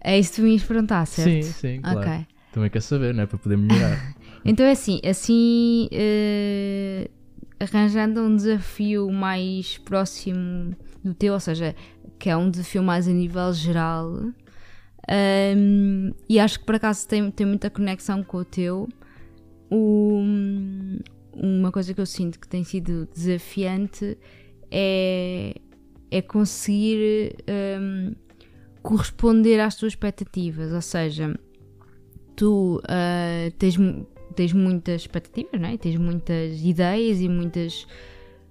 [0.05, 1.45] É isso que tu me ias perguntar, certo?
[1.45, 2.01] Sim, sim, claro.
[2.01, 2.27] Ok.
[2.53, 3.27] Também quer saber, não é?
[3.27, 3.99] Para poder melhorar.
[4.45, 7.09] Então é assim, assim eh,
[7.61, 11.77] arranjando um desafio mais próximo do teu, ou seja,
[12.19, 14.13] que é um desafio mais a nível geral,
[15.09, 18.89] ehm, e acho que por acaso tem, tem muita conexão com o teu.
[21.35, 24.19] Uma coisa que eu sinto que tem sido desafiante
[24.71, 25.55] é,
[26.11, 28.15] é conseguir ehm,
[28.83, 31.35] corresponder às tuas expectativas, ou seja,
[32.37, 33.77] tu ah, tens,
[34.35, 35.77] tens muitas expectativas, não é?
[35.77, 37.87] tens muitas ideias e muitas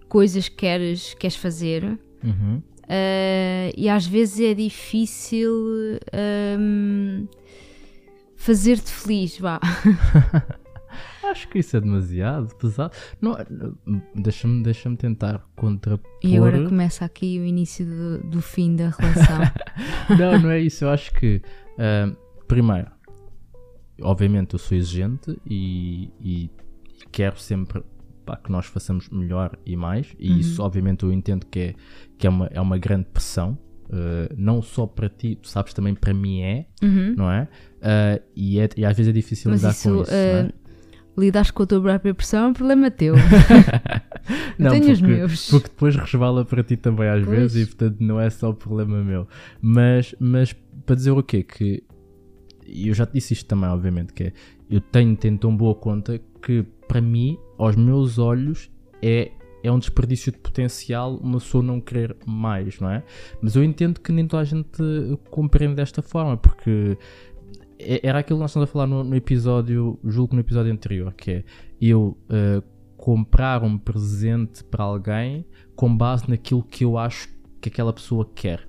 [0.08, 2.62] coisas que queres, queres fazer Uhum.
[2.92, 7.26] Ah, e às vezes é difícil ahm,
[8.36, 9.62] fazer-te feliz, vá.
[11.24, 12.94] Acho que isso é demasiado pesado.
[13.22, 13.38] Não,
[14.14, 16.12] deixa-me deixa tentar contrapor.
[16.22, 19.40] E agora começa aqui o início do, do fim da relação.
[20.20, 20.84] Não, não é isso.
[20.84, 21.42] Eu acho que,
[21.78, 22.14] ah,
[22.46, 22.92] primeiro,
[24.02, 26.52] obviamente, eu sou exigente e, e
[27.14, 27.82] quero sempre
[28.26, 30.38] pá, que nós façamos melhor e mais, e Uhum.
[30.40, 31.76] isso, obviamente, eu entendo que é,
[32.18, 33.58] que é, uma, é uma grande pressão.
[33.90, 37.14] uh, não só para ti, tu sabes também para mim é, Uhum.
[37.18, 37.44] não é?
[37.82, 40.12] Uh, e, é e às vezes é difícil Mas lidar isso, com isso.
[40.12, 40.44] não é?
[40.44, 43.16] uh, lidares com a tua própria pressão é um problema teu.
[44.58, 45.50] Não, tenho os porque, meus.
[45.50, 47.38] porque depois resvala para ti também às Pois.
[47.38, 49.28] vezes e portanto não é só problema meu.
[49.62, 50.56] Mas, mas
[50.86, 51.44] para dizer o quê?
[51.44, 51.84] Que
[52.66, 54.34] e eu já te disse isto também, obviamente, que é
[54.70, 58.70] eu tenho, tenho tão boa conta que para mim, aos meus olhos,
[59.02, 59.32] é,
[59.64, 63.02] é um desperdício de potencial uma pessoa não querer mais, não é?
[63.42, 64.68] Mas eu entendo que nem toda a gente
[65.30, 66.98] compreende desta forma, porque
[67.80, 70.70] é- era aquilo que nós estamos a falar no, no episódio, julgo que no episódio
[70.70, 71.44] anterior, que é
[71.80, 72.62] eu uh,
[72.98, 75.46] comprar um presente para alguém
[75.78, 77.30] com base naquilo que eu acho
[77.62, 78.68] que aquela pessoa quer.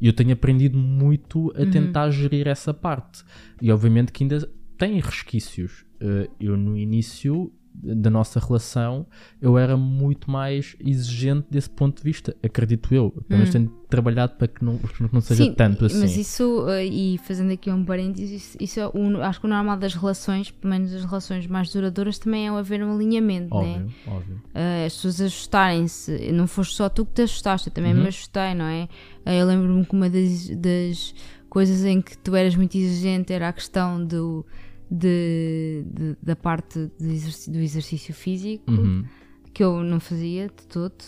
[0.00, 3.24] E eu tenho aprendido muito a tentar gerir essa parte.
[3.60, 4.48] E obviamente que ainda
[4.78, 5.85] tem resquícios.
[6.00, 9.06] Uh, eu no início da nossa relação
[9.38, 13.10] eu era muito mais exigente desse ponto de vista, acredito eu.
[13.28, 15.98] Pelo menos tenho trabalhado para que não, que não seja Sim, tanto assim.
[16.00, 19.48] Mas isso, uh, e fazendo aqui um parênteses, isso, isso é o- acho que o
[19.50, 23.84] normal das relações, pelo menos as relações mais duradouras, também é haver um alinhamento, né?
[23.84, 24.34] Óbvio, óbvio.
[24.54, 26.32] Uh, as pessoas ajustarem-se.
[26.32, 28.00] Não foste só tu que te ajustaste, eu também Uhum.
[28.02, 28.88] me ajustei, não é?
[29.26, 31.14] Uh, eu lembro-me que uma das, das
[31.50, 34.44] coisas em que tu eras muito exigente era a questão do,
[34.90, 39.04] de, de- da parte do exercício, do exercício físico, Uhum.
[39.52, 41.02] que eu não fazia de todo.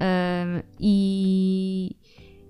[0.00, 1.96] Um, e,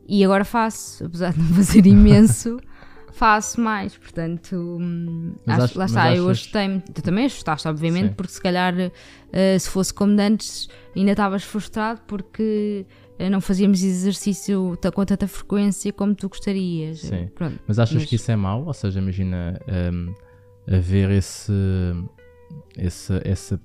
[0.09, 2.59] e agora faço, apesar de não fazer imenso,
[3.12, 3.96] faço mais.
[3.96, 6.81] Portanto, hum, acho- ach- lá está, eu achas- ajustei-me.
[6.81, 8.14] Tu também ajustaste, obviamente, Sim.
[8.14, 12.87] porque se calhar uh, se fosse como de antes, ainda estavas frustrado porque
[13.20, 17.00] uh, não fazíamos exercício com tanta frequência como tu gostarias.
[17.00, 17.29] Sim.
[17.35, 17.59] Pronto.
[17.66, 18.64] Mas achas Mas- que isso é mau?
[18.66, 19.61] Ou seja, imagina
[19.92, 20.14] hum,
[20.68, 21.53] haver esse,
[22.77, 23.61] esse, essa.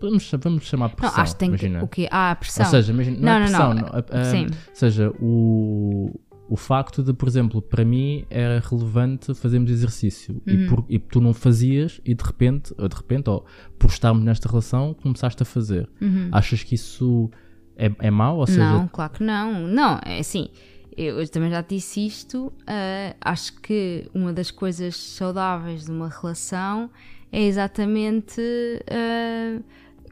[0.00, 1.22] Vamos, vamos chamar Não, pressão.
[1.22, 1.78] acho que tem imagina.
[1.80, 1.84] que.
[1.84, 2.08] O quê?
[2.10, 2.64] Ah, a pressão.
[2.64, 3.82] Ou seja, imagina, não, Não, é não, pressão, não.
[3.82, 4.46] não, a- a- Sim.
[4.46, 10.52] Ou seja, o, o facto de, por exemplo, para mim era relevante fazermos exercício Uhum.
[10.54, 13.44] e, por, e tu não fazias e de repente, ou de repente, ou
[13.78, 15.88] por estarmos nesta relação, começaste a fazer.
[16.32, 17.30] Achas que isso
[17.76, 18.38] é, é mau?
[18.38, 18.78] Ou seja, Uhum.
[18.80, 19.66] Não, claro que não.
[19.68, 20.48] Não, é assim.
[20.96, 22.52] Eu, eu também já disse isto.
[22.66, 26.90] ah, acho que uma das coisas saudáveis de uma relação
[27.32, 28.40] é exatamente
[28.90, 29.60] ah,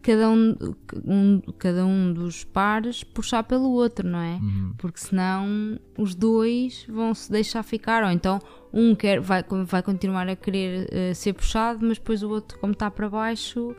[0.03, 0.57] cada, um,
[1.05, 4.35] um- cada um dos pares puxar pelo outro, não é?
[4.37, 4.73] Uhum.
[4.79, 8.05] Porque senão os dois vão se deixar ficar.
[8.05, 8.38] Ou então
[8.73, 12.73] um quer, vai, vai continuar a querer ah, ser puxado, mas depois o outro, como
[12.73, 13.75] está para baixo,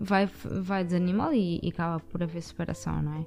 [0.00, 3.26] vai, vai desanimar e, e acaba por haver separação, não é?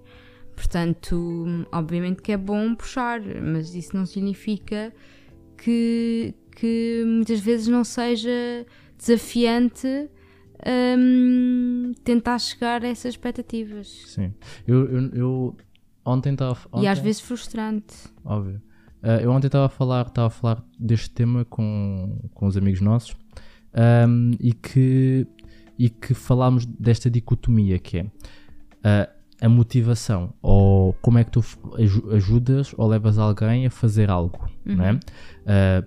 [0.59, 4.93] Portanto, obviamente que é bom puxar, mas isso não significa
[5.57, 8.65] que, que muitas vezes não seja
[8.97, 9.87] desafiante
[10.97, 13.87] hum, tentar chegar a essas expectativas.
[14.07, 14.33] sim.
[14.67, 15.57] Eu, eu, eu
[16.03, 16.59] ontem estava.
[16.75, 17.95] E às vezes frustrante.
[18.25, 18.61] Óbvio.
[19.01, 22.81] Ah, eu ontem estava a falar, estava a falar deste tema com, com os amigos
[22.81, 23.15] nossos
[23.73, 25.25] ahm, e, que,
[25.77, 28.11] e que falámos desta dicotomia que é
[28.83, 29.09] ah,
[29.41, 31.43] a motivação ou como é que tu
[32.11, 34.99] ajudas ou levas alguém a fazer algo, não é?
[35.45, 35.83] Ah,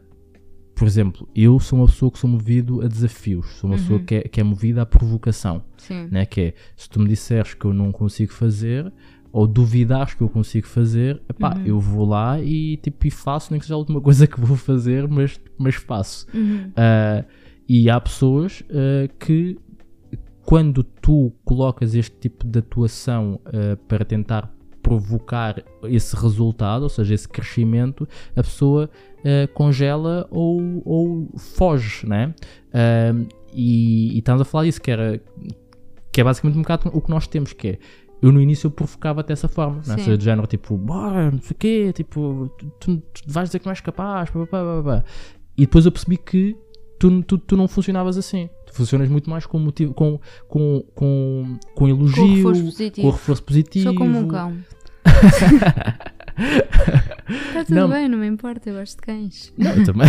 [0.74, 4.14] por exemplo, eu sou uma pessoa que sou movido a desafios, sou uma pessoa que
[4.16, 6.08] é, que é movida à provocação Sim.
[6.10, 6.26] né?
[6.26, 8.92] Que é, se tu me disseres que eu não consigo fazer,
[9.30, 13.60] ou duvidares que eu consigo fazer, epá, eu vou lá e tipo, e faço, nem
[13.60, 16.26] que seja a última coisa que vou fazer, mas, mas faço.
[16.74, 17.24] Ah,
[17.68, 19.58] e há pessoas ah, que
[20.44, 24.52] quando tu colocas este tipo de atuação ah, para tentar
[24.82, 28.90] provocar esse resultado, ou seja, esse crescimento, a pessoa
[29.24, 32.34] ah, congela ou, ou foge, né?
[32.72, 33.12] Ah,
[33.54, 35.20] e, e estamos a falar disso, que era
[36.10, 37.78] que é basicamente um bocado o que nós temos, que é
[38.20, 39.82] eu no início eu provocava dessa forma, é?
[39.82, 39.96] Sim.
[39.96, 43.58] seja, de género tipo, bora, não sei o quê, tipo, tu, tu- tu vais dizer
[43.58, 45.04] que não és capaz, pá, pá, pá, pá.
[45.56, 46.56] e depois eu percebi que
[47.00, 51.88] tu, tu, tu não funcionavas assim, funcionas muito mais com motivo, com, com, com, com
[51.88, 53.06] elogio, Com reforço positivo.
[53.06, 53.84] com reforço positivo.
[53.84, 54.58] Sou como um cão.
[57.28, 57.88] Está tudo Não.
[57.88, 59.52] bem, não me importa, eu gosto de cães.
[59.56, 60.08] Não, eu também.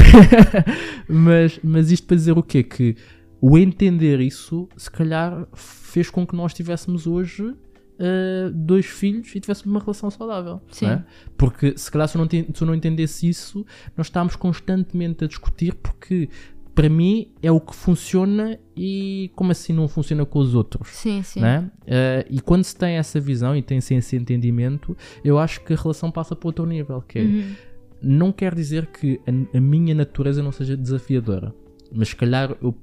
[1.07, 2.63] mas, mas isto para dizer o quê?
[2.63, 2.95] Que
[3.41, 9.39] o entender isso, se calhar, fez com que nós tivéssemos hoje uh, dois filhos e
[9.39, 10.61] tivéssemos uma relação saudável.
[10.71, 10.85] Sim.
[10.85, 11.05] não é?
[11.37, 13.65] Porque se calhar se eu, não, se eu não entendesse isso,
[13.97, 16.29] nós estávamos constantemente a discutir porque
[16.73, 20.87] para mim é o que funciona e como assim não funciona com os outros?
[20.89, 21.39] Sim, sim.
[21.41, 21.69] né?
[21.85, 25.75] Eh, e quando se tem essa visão e tem-se esse entendimento, eu acho que a
[25.75, 27.55] relação passa para outro nível, que é, Uhum.
[28.01, 31.53] não quer dizer que a, a minha natureza não seja desafiadora,
[31.91, 32.75] mas se calhar eu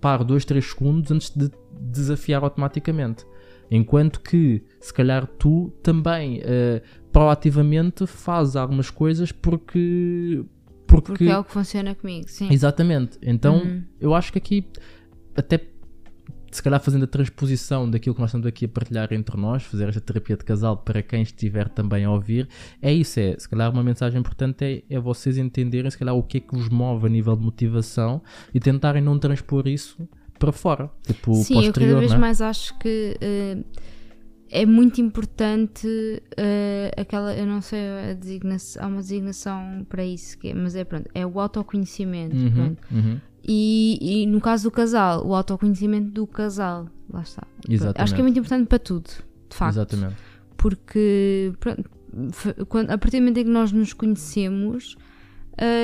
[0.00, 1.50] paro 2, 3 segundos antes de
[1.80, 3.24] desafiar automaticamente.
[3.70, 6.80] Enquanto que, se calhar, tu também uh,
[7.12, 10.42] proativamente fazes algumas coisas porque.
[10.88, 12.48] Porque, porque é o que funciona comigo, sim.
[12.50, 13.18] Exatamente.
[13.22, 13.84] Então, uhum.
[14.00, 14.64] eu acho que aqui,
[15.36, 15.60] até
[16.50, 19.88] se calhar fazendo a transposição daquilo que nós estamos aqui a partilhar entre nós, fazer
[19.88, 22.48] esta terapia de casal para quem estiver também a ouvir,
[22.80, 26.22] é isso, é, se calhar uma mensagem importante é, é vocês entenderem se calhar o
[26.22, 28.22] que é que vos move a nível de motivação
[28.54, 30.08] e tentarem não transpor isso
[30.38, 32.18] para fora, tipo Sim, para o exterior, eu cada vez é?
[32.18, 33.64] mais acho que uh,
[34.50, 37.80] é muito importante uh, aquela, eu não sei,
[38.10, 42.36] a designação, há uma designação para isso, que é, mas é pronto, é o autoconhecimento.
[42.36, 43.20] Uhum, uhum.
[43.46, 47.46] E, e, no caso do casal, o autoconhecimento do casal, lá está.
[47.68, 48.00] Exatamente.
[48.00, 49.08] Acho que é muito importante para tudo,
[49.48, 49.74] de facto.
[49.76, 50.16] Exatamente.
[50.56, 51.88] Porque pronto,
[52.88, 54.96] a partir do momento em que nós nos conhecemos,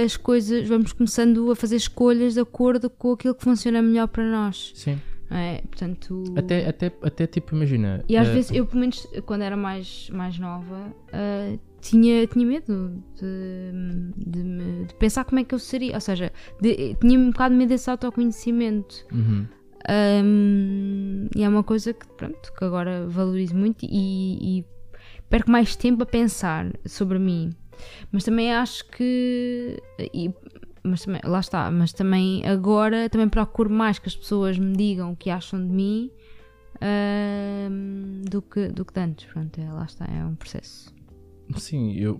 [0.04, 4.24] as coisas, vamos começando a fazer escolhas de acordo com aquilo que funciona melhor para
[4.24, 4.72] nós.
[4.74, 4.98] Sim.
[5.30, 6.22] É, portanto...
[6.36, 8.04] até, até, até tipo, imagina.
[8.08, 8.32] E às uh...
[8.32, 14.86] vezes, eu pelo menos quando era mais, mais nova, uh, tinha, tinha medo de, de,
[14.86, 15.94] de, pensar como é que eu seria.
[15.94, 19.06] Ou seja, de, tinha um bocado de medo desse autoconhecimento.
[19.12, 19.46] Uhum.
[19.86, 24.64] Um, e é uma coisa que, pronto, que agora valorizo muito e, e
[25.28, 27.50] perco mais tempo a pensar sobre mim.
[28.10, 29.78] Mas também acho que.
[29.98, 30.30] E,
[30.84, 35.12] mas também, lá está, mas também agora também procuro mais que as pessoas me digam
[35.12, 36.10] o que acham de mim
[36.76, 39.26] uh, do, que, do que antes.
[39.32, 40.94] Pronto, é, lá está, é um processo.
[41.56, 42.18] Sim, eu,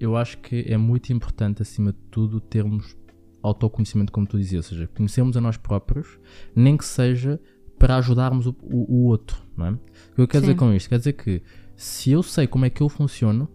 [0.00, 2.96] eu acho que é muito importante, acima de tudo, termos
[3.42, 6.18] autoconhecimento, como tu dizias, ou seja, conhecermos a nós próprios,
[6.54, 7.40] nem que seja
[7.78, 9.70] para ajudarmos o, o, o outro, não é?
[9.72, 9.78] O
[10.14, 10.52] que eu quero Sim.
[10.52, 10.88] dizer com isto?
[10.88, 11.42] Quer dizer que
[11.76, 13.48] se eu sei como é que eu funciono,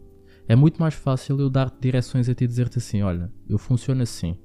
[0.47, 4.03] é muito mais fácil eu dar-te direções a ti e dizer-te assim: olha, eu funciono
[4.03, 4.37] assim.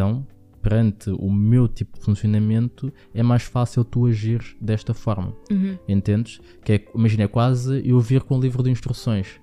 [0.00, 0.26] Então,
[0.62, 5.34] perante o meu tipo de funcionamento, é mais fácil tu agir desta forma.
[5.50, 5.76] Uhum.
[5.86, 6.40] Entendes?
[6.64, 9.38] Que é, imagina, é quase eu vir com um livro de instruções.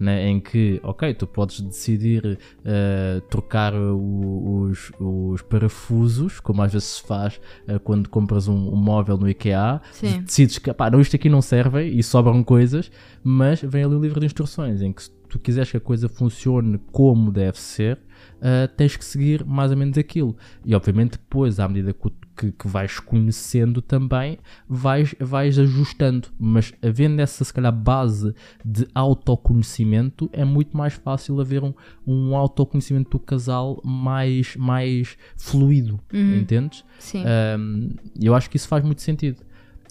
[0.00, 6.72] Né, em que, ok, tu podes decidir uh, trocar o, os, os, parafusos, como às
[6.72, 7.38] vezes se faz
[7.68, 10.22] uh, quando compras um, um, móvel no IKEA, Sim.
[10.22, 12.90] decides que pá, não, isto aqui não serve e sobram coisas,
[13.22, 16.08] mas vem ali o livro de instruções em que se tu quiseres que a coisa
[16.08, 17.98] funcione como deve ser,
[18.40, 20.36] uh, tens que seguir mais ou menos aquilo.
[20.64, 24.38] E obviamente depois, à medida que, que, que, vais conhecendo também,
[24.68, 26.28] vais, vais ajustando.
[26.38, 28.34] Mas havendo essa, se calhar, base
[28.64, 31.74] de autoconhecimento, é muito mais fácil haver um,
[32.06, 36.36] um autoconhecimento do casal mais, mais fluido, uhum.
[36.38, 36.84] entendes?
[36.98, 37.22] Sim.
[37.58, 39.42] Um, eu acho que isso faz muito sentido.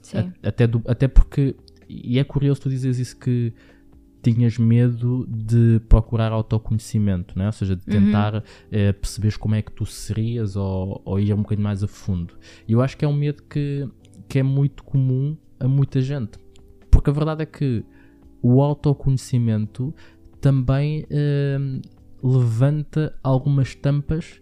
[0.02, 0.32] Sim.
[0.41, 1.56] Até, do, até porque,
[1.88, 3.54] e é curioso tu dizes isso que
[4.22, 7.48] tinhas medo de procurar autoconhecimento, né?
[7.48, 8.06] ou seja, de uhum.
[8.06, 8.42] tentar uhum.
[8.72, 12.34] eh, perceberes como é que tu serias ou, ou ir um bocadinho mais a fundo.
[12.68, 13.88] E eu acho que é um medo que,
[14.28, 16.38] que é muito comum a muita gente,
[16.92, 17.84] porque a verdade é que
[18.42, 19.94] o autoconhecimento
[20.40, 21.58] também eh,
[22.24, 24.42] levanta algumas tampas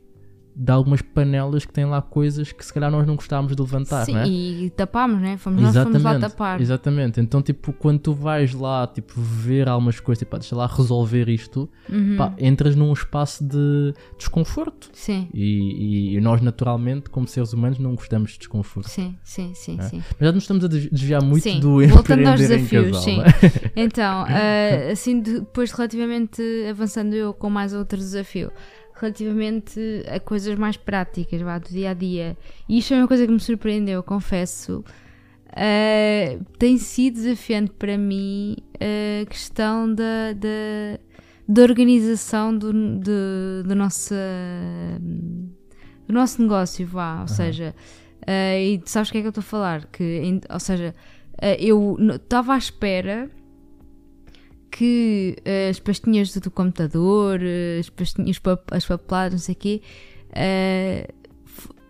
[0.60, 4.06] de algumas panelas que têm lá coisas que se calhar nós não gostávamos de levantar,
[4.06, 4.28] Sim, é?
[4.28, 5.38] e tapámos, né?
[5.38, 6.60] Fomos nós fomos lá tapar.
[6.60, 7.22] Exatamente.
[7.22, 11.70] Então, tipo, quando tu vais lá, tipo, ver algumas coisas, tipo, deixa lá resolver isto,
[11.88, 12.16] uhum.
[12.18, 14.90] pá, entras num espaço de desconforto.
[14.94, 15.30] Sim.
[15.32, 18.90] E, e, nós, naturalmente, como seres humanos, não gostamos de desconforto.
[18.90, 19.84] Sim, sim, sim, é?
[19.84, 20.04] sim.
[20.20, 21.60] Mas já nos estamos a desviar muito sim.
[21.60, 23.22] do Voltando aos desafios, casal, sim.
[23.22, 23.78] É?
[23.88, 28.52] Então, uh, assim, depois relativamente avançando eu com mais outro desafio
[29.00, 32.38] relativamente a coisas mais práticas vá, do dia a dia.
[32.68, 34.84] E isto é uma coisa que me surpreendeu, confesso.
[35.50, 41.00] Uh, tem sido desafiante para mim a questão da, da,
[41.48, 44.14] da organização do, do, do, nosso,
[46.08, 47.16] do nosso negócio, vá.
[47.16, 47.28] Ou uhum.
[47.28, 47.76] seja,
[48.22, 49.86] uh, e sabes o que é que eu estou a falar?
[49.88, 50.94] Que, ou seja,
[51.60, 53.30] eu estava à espera
[54.72, 58.40] que uh, as pastinhas do, computador, uh, as pastinhas,
[58.72, 59.82] as papeladas, não sei o quê,
[60.32, 61.18] uh,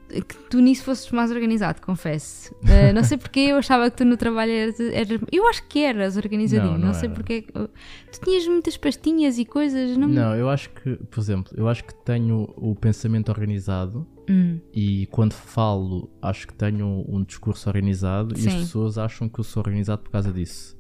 [0.10, 2.54] que tu nisso fosses mais organizado, confesso.
[2.64, 4.80] Uh, não sei porque eu achava que tu no trabalho eras.
[4.80, 7.42] eras eu acho que eras organizadinho, não, não, não sei porque.
[8.12, 11.84] Tu tinhas muitas pastinhas e coisas, não Não, eu acho que, por exemplo, eu acho
[11.84, 14.60] que tenho o pensamento organizado hum.
[14.74, 18.46] e quando falo, acho que tenho um discurso organizado Sim.
[18.46, 20.77] e as pessoas acham que eu sou organizado por causa disso.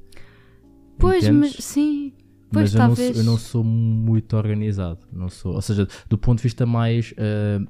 [0.98, 1.56] Pois, Entendes?
[1.56, 2.14] mas sim.
[2.52, 3.10] Pois, mas eu talvez.
[3.10, 5.00] não, sou, eu não sou muito organizado.
[5.12, 7.68] Não sou, ou seja, do ponto de vista mais uh,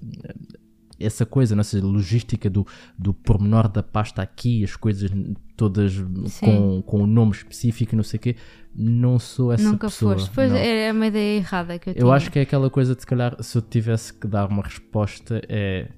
[0.99, 2.65] essa coisa, não seja, logística do,
[2.97, 5.11] do pormenor da pasta aqui, as coisas
[5.55, 5.93] todas
[6.39, 8.35] com, com um nome específico e não sei o quê,
[8.75, 10.13] não sou essa Nunca pessoa.
[10.13, 10.31] foste.
[10.33, 10.57] Pois não.
[10.57, 12.13] é uma ideia errada que eu, Eu tinha.
[12.13, 15.41] acho que é aquela coisa de se calhar, se eu tivesse que dar uma resposta,
[15.49, 15.89] é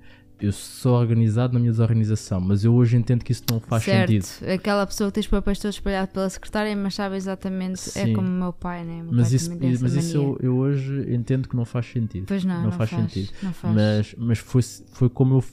[0.42, 4.12] eu sou organizado na minha desorganização, mas eu hoje entendo que isso não faz certo.
[4.12, 4.50] sentido.
[4.52, 7.90] Aquela pessoa que tem os papéis todos espalhados pela secretária, mas sabe exatamente.
[7.90, 8.14] É Sim.
[8.14, 9.04] como o meu pai, né?
[9.04, 12.26] Meu Mas pai isso, mas isso eu, eu hoje entendo que não faz sentido.
[12.28, 13.34] Pois não, não não, faz faz, sentido.
[13.44, 13.76] Não faz.
[13.76, 15.44] Mas, mas foi, foi como eu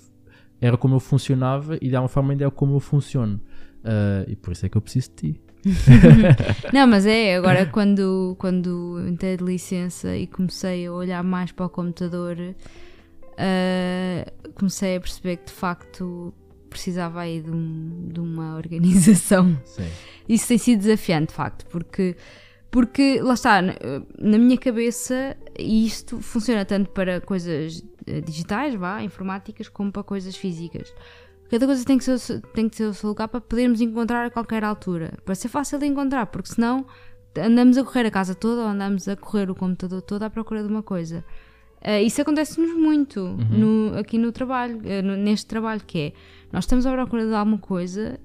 [0.60, 3.40] era como eu funcionava e de alguma forma ainda é como eu funciono.
[3.86, 5.40] Ah, e por isso é que eu preciso de ti.
[6.72, 11.66] Não, mas é, agora quando, quando entrei de licença e comecei a olhar mais para
[11.66, 12.36] o computador,
[13.38, 16.32] ah, comecei a perceber que de facto
[16.70, 19.58] precisava aí de, um- de uma organização.
[19.64, 19.88] Sim.
[20.28, 22.16] Isso tem sido desafiante, de facto, porque,
[22.70, 29.02] porque lá está, na, minha cabeça, e isto funciona tanto para coisas eh, digitais, vá,
[29.02, 30.92] informáticas, como para coisas físicas.
[31.48, 34.30] Cada coisa tem que, ser, tem que ter o seu lugar para podermos encontrar a
[34.30, 36.84] qualquer altura, para ser fácil de encontrar, porque senão
[37.38, 40.62] andamos a correr a casa toda ou andamos a correr o computador todo à procura
[40.62, 41.24] de uma coisa.
[41.82, 43.20] Eh, isso acontece-nos muito
[43.50, 46.12] no- aqui no trabalho, eh, no- neste trabalho, que é
[46.52, 48.18] nós estamos à procura de alguma coisa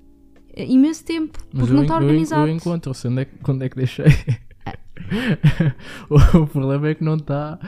[0.56, 2.48] eh, imenso tempo, porque não está organizado.
[2.48, 4.06] eu encontro, sei onde é, quando é que deixei.
[6.10, 7.60] o, o problema é que não está.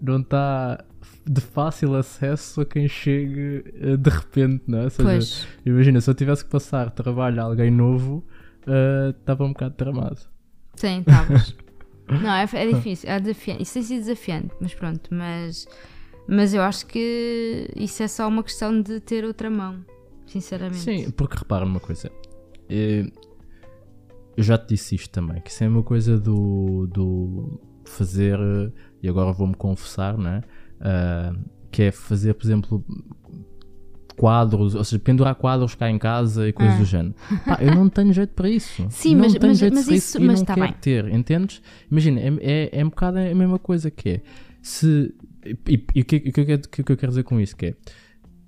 [0.00, 0.84] não está
[1.26, 3.62] de fácil acesso a quem chegue
[3.98, 4.84] de repente, não é?
[4.84, 8.24] Ou seja, Pois, Imagina, se eu tivesse que passar trabalho a alguém novo,
[9.18, 10.18] estava um bocado tramado.
[10.74, 11.54] sim, estavas.
[12.10, 13.62] não, é, é difícil, é desafiante.
[13.62, 15.66] Isso tem sido desafiante, mas pronto, mas,
[16.28, 19.84] mas eu acho que isso é só uma questão de ter outra mão,
[20.26, 20.78] sinceramente.
[20.80, 22.10] Sim, porque repara numa coisa.
[22.68, 23.06] eh,
[24.36, 28.72] Eu já te disse isto também, que isso é uma coisa do, do fazer, eh,
[29.02, 30.42] e agora vou-me confessar, né?
[30.80, 31.32] Ah,
[31.70, 32.84] que é fazer, por exemplo,
[34.20, 36.78] quadros, ou seja, pendurar quadros cá em casa e coisas Ah.
[36.78, 37.14] do género.
[37.46, 38.86] Pá, eu não tenho jeito para isso.
[38.90, 40.76] Sim, não mas- tenho mas- jeito mas para isso- isso, e não tá quero bem.
[40.80, 41.62] ter, entendes?
[41.90, 44.20] Imagina, é, é, é um bocado a mesma coisa que é.
[44.60, 45.14] Se,
[45.66, 47.56] e, o que, que, eu quero- o que eu quero dizer com isso?
[47.56, 47.74] Que é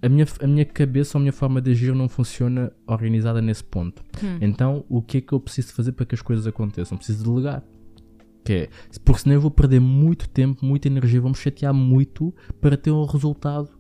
[0.03, 3.65] a minha, a minha cabeça ou a minha forma de agir não funciona organizada nesse
[3.65, 4.03] ponto.
[4.23, 4.39] Hum.
[4.43, 6.99] Então, o que é que eu preciso fazer para que as coisas aconteçam?
[6.99, 7.63] Preciso delegar.
[8.45, 8.69] Que é,
[9.05, 13.05] porque senão eu vou perder muito tempo, muita energia, vou-me chatear muito para ter um
[13.07, 13.71] resultado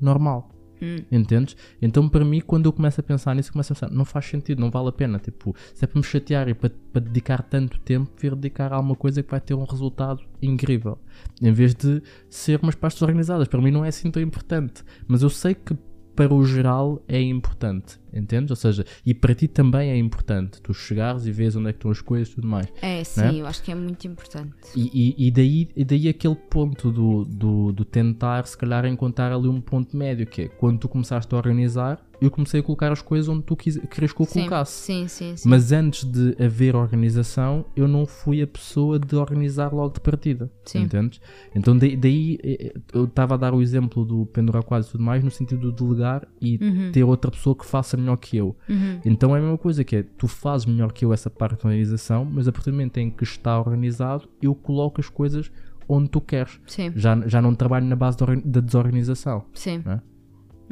[0.00, 0.50] normal.
[0.80, 0.98] Hum.
[1.10, 1.56] Entendes?
[1.80, 4.60] Então, para mim, quando eu começo a pensar nisso, começo a pensar, não faz sentido,
[4.60, 5.18] não vale a pena.
[5.18, 8.76] Tipo, se é para me chatear e para, para dedicar tanto tempo, vir dedicar a
[8.76, 10.98] alguma coisa que vai ter um resultado incrível.
[11.40, 13.48] Em vez de ser umas pastas organizadas.
[13.48, 14.84] Para mim não é assim tão importante.
[15.06, 15.76] Mas eu sei que
[16.16, 17.98] para o geral é importante.
[18.12, 18.48] Entendes?
[18.50, 20.60] Ou seja, e para ti também é importante.
[20.62, 22.66] Tu chegares e vês onde é que estão as coisas e tudo mais.
[22.80, 23.34] É, sim, Né?
[23.42, 24.54] eu acho que é muito importante.
[24.74, 29.32] E, e- e daí, e daí aquele ponto do, do, do tentar, se calhar, encontrar
[29.32, 32.90] ali um ponto médio, que é quando tu começaste a organizar, eu comecei a colocar
[32.92, 34.72] as coisas onde tu quis, querias que eu Sim, colocasse.
[34.84, 35.48] sim, sim, sim.
[35.48, 40.50] Mas antes de haver organização, eu não fui a pessoa de organizar logo de partida.
[40.64, 40.82] Sim.
[40.82, 41.20] Entendes?
[41.54, 45.04] Então daí, daí, eh, eu estava a dar o exemplo do pendurar quadros e tudo
[45.04, 46.90] mais, no sentido de delegar e Uhum.
[46.92, 48.56] ter outra pessoa que faça melhor que eu.
[48.68, 49.00] Uhum.
[49.04, 51.68] Então é a mesma coisa que é, tu fazes melhor que eu essa parte da
[51.68, 55.50] organização, mas a partir do momento em que está organizado, eu coloco as coisas
[55.88, 56.58] onde tu queres.
[56.66, 59.44] Sim, Já, já não trabalho na base da orga- da desorganização.
[59.54, 59.82] sim.
[59.84, 60.00] Né?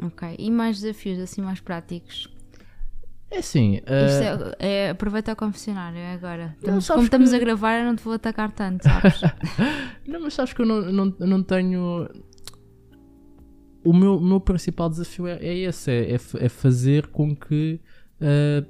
[0.01, 0.35] Ok.
[0.37, 2.27] E mais desafios, assim, mais práticos?
[3.31, 6.55] É assim, eh, Isto é, é, aproveita o confessionário é agora.
[6.59, 9.19] Estamos- sabes como estamos que- a gravar, eu não te vou atacar tanto, sabes?
[10.07, 12.07] Não, mas acho que eu não, não, não tenho.
[13.83, 17.79] O meu, meu principal desafio é, é esse: é, é é fazer com que
[18.21, 18.63] ah,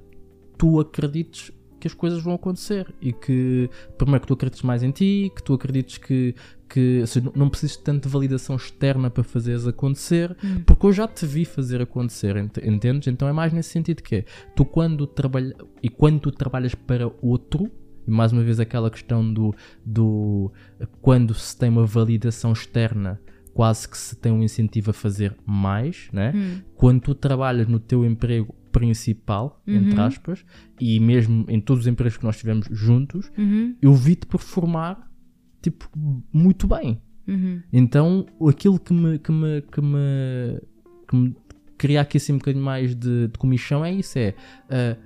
[0.58, 1.52] tu acredites
[1.86, 5.44] que as coisas vão acontecer e que, primeiro, que tu acredites mais em ti, que
[5.44, 6.34] tu acredites que,
[6.68, 10.64] que não- não precisas de tanta validação externa para fazeres acontecer, Hum.
[10.66, 13.08] porque eu já te vi fazer acontecer, ent- entendes?
[13.08, 14.26] Então é mais nesse sentido que é,
[14.56, 17.70] tu quando trabalhas, e quando tu trabalhas para outro,
[18.08, 19.54] e mais uma vez aquela questão do,
[19.86, 20.52] do
[21.02, 23.20] quando se tem uma validação externa,
[23.54, 26.34] quase que se tem um incentivo a fazer mais, né?
[26.36, 26.62] Hum.
[26.76, 30.06] Quando tu trabalhas no teu emprego principal, entre Uhum.
[30.06, 30.46] aspas,
[30.80, 33.76] e mesmo em todos os empregos que nós tivemos juntos, Uhum.
[33.82, 35.10] eu vi-te performar,
[35.62, 35.90] tipo,
[36.34, 37.02] muito bem.
[37.28, 37.62] Uhum.
[37.72, 40.62] Então, aquilo que me, que me, que me,
[41.08, 41.36] que me
[41.78, 44.34] cria aqui assim um bocadinho mais de, de comichão é isso, é
[44.70, 44.98] ah,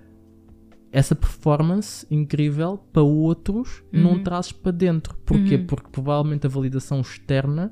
[0.92, 4.24] essa performance incrível para outros não Uhum.
[4.24, 5.16] trazes para dentro.
[5.26, 5.56] Porquê?
[5.56, 5.66] Uhum.
[5.68, 7.72] Porque provavelmente a validação externa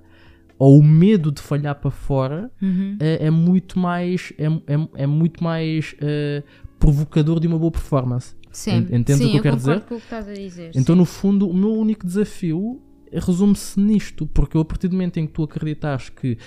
[0.59, 2.97] ou o medo de falhar para fora Uhum.
[2.99, 6.43] é, é muito mais é, é, é muito mais ah,
[6.79, 8.35] provocador de uma boa performance.
[8.51, 9.87] Sim, En- entendes sim, o que eu quero concordo dizer?
[9.87, 10.71] com o que estás a dizer.
[10.75, 10.99] Então, sim.
[10.99, 12.81] no fundo, o meu único desafio
[13.11, 16.37] resume-se nisto, porque eu, a partir do momento em que tu acreditas que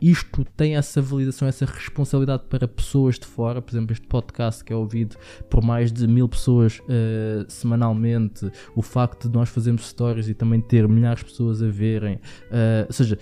[0.00, 4.72] isto tem essa validação, essa responsabilidade para pessoas de fora, por exemplo, este podcast que
[4.72, 5.16] é ouvido
[5.48, 10.60] por mais de mil pessoas uh, semanalmente, o facto de nós fazermos stories e também
[10.60, 13.18] ter milhares de pessoas a verem, uh, ou seja,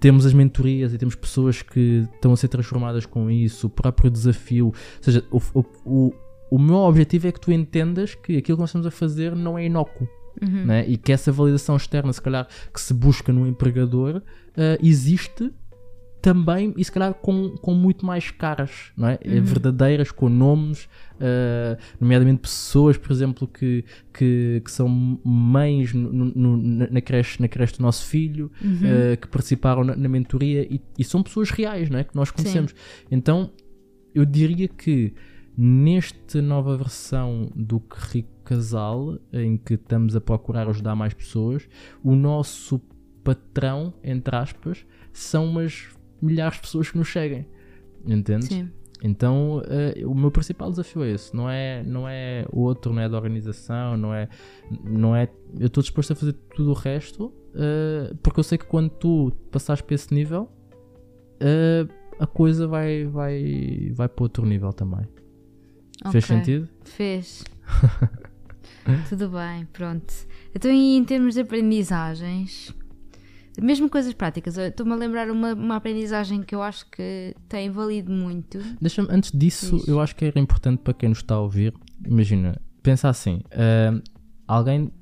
[0.00, 4.10] temos as mentorias e temos pessoas que estão a ser transformadas com isso, o próprio
[4.10, 5.40] desafio, ou seja, o,
[5.84, 6.14] o,
[6.50, 9.58] o meu objetivo é que tu entendas que aquilo que nós estamos a fazer não
[9.58, 10.08] é inócuo.
[10.40, 10.64] Uhum.
[10.64, 10.86] Né?
[10.88, 14.22] E que essa validação externa, se calhar, que se busca no empregador, uh,
[14.82, 15.52] existe
[16.22, 19.18] também e se calhar com, com muito mais caras, não é?
[19.26, 19.42] Uhum.
[19.42, 20.84] Verdadeiras, com nomes,
[21.16, 24.88] uh, nomeadamente pessoas, por exemplo, que, que, que são
[25.24, 28.70] mães no, no, na, creche, na creche do nosso filho, uhum.
[28.72, 32.04] uh, que participaram na, na mentoria e, e, são pessoas reais, não é?
[32.04, 32.70] Que nós conhecemos.
[32.70, 33.06] Sim.
[33.10, 33.50] Então,
[34.14, 35.12] eu diria que
[35.58, 41.68] nesta nova versão do Rico Casal, em que estamos a procurar ajudar mais pessoas,
[42.02, 42.80] o nosso
[43.24, 45.88] patrão, entre aspas, são umas
[46.22, 47.46] milhares de pessoas que nos seguem.
[48.06, 48.48] Entendes?
[48.48, 48.70] Sim.
[49.04, 51.34] Então, uh, o meu principal desafio é esse.
[51.34, 54.28] Não é, não é outro, não é da organização, não é.
[54.84, 58.64] Não é eu estou disposto a fazer tudo o resto, uh, porque eu sei que
[58.64, 60.48] quando tu passares para esse nível,
[61.40, 65.04] uh, a coisa vai, vai, vai para outro nível também.
[66.00, 66.12] Okay.
[66.12, 66.68] Fez sentido?
[66.84, 67.44] Fez.
[69.08, 70.14] tudo bem, pronto.
[70.54, 72.72] Então, em termos de aprendizagens,
[73.60, 78.10] mesmo coisas práticas, estou-me a lembrar uma, uma aprendizagem que eu acho que tem valido
[78.10, 78.58] muito.
[78.80, 79.90] Deixa-me, antes disso, Isso.
[79.90, 81.74] eu acho que era importante para quem nos está a ouvir.
[82.06, 84.02] Imagina, pensa assim: uh,
[84.46, 84.92] alguém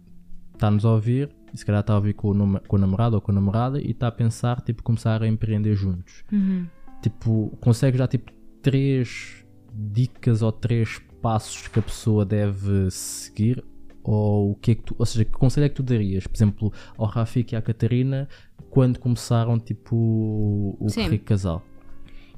[0.55, 3.23] está-nos a ouvir, e se calhar está a ouvir com o, com o namorado ou
[3.23, 6.25] com a namorada, e está a pensar, tipo, começar a empreender juntos.
[6.33, 6.67] Uhum.
[7.03, 13.65] Tipo, consegue já, tipo, três dicas ou três passos que a pessoa deve seguir
[14.03, 16.37] ou o que é que tu, ou seja, que conselho é que tu darias, por
[16.37, 18.29] exemplo, ao Rafik e à Catarina
[18.71, 21.09] quando começaram tipo o Sim.
[21.09, 21.63] rico casal?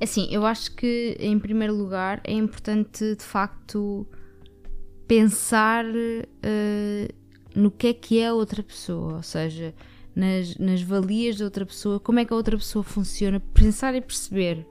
[0.01, 4.07] É assim, eu acho que em primeiro lugar é importante de facto
[5.07, 7.15] pensar uh,
[7.55, 9.75] no que é que é a outra pessoa, ou seja,
[10.15, 14.01] nas, nas valias da outra pessoa, como é que a outra pessoa funciona, pensar e
[14.01, 14.67] perceber.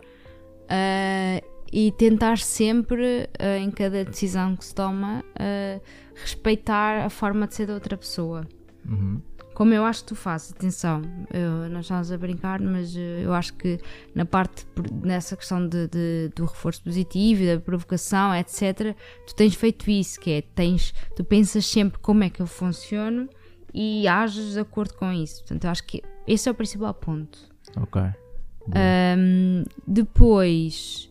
[0.66, 5.82] Uh, e tentar sempre, uh, em cada decisão que se toma, uh,
[6.16, 8.46] respeitar a forma de ser da outra pessoa.
[8.88, 9.22] Uhum.
[9.54, 11.02] Como eu acho que tu fazes, atenção,
[11.32, 13.80] eu, nós estamos a brincar, mas uh, eu acho que
[14.14, 14.66] na parte,
[15.04, 18.96] nessa questão de, de, do reforço positivo, da provocação, etc.,
[19.26, 23.30] tu tens feito isso, que é, tens, tu pensas sempre como é que eu funciono
[23.74, 25.42] e ages de acordo com isso.
[25.42, 27.40] Portanto, eu acho que esse é o principal ponto.
[27.78, 28.02] Ok.
[28.68, 31.10] Um, depois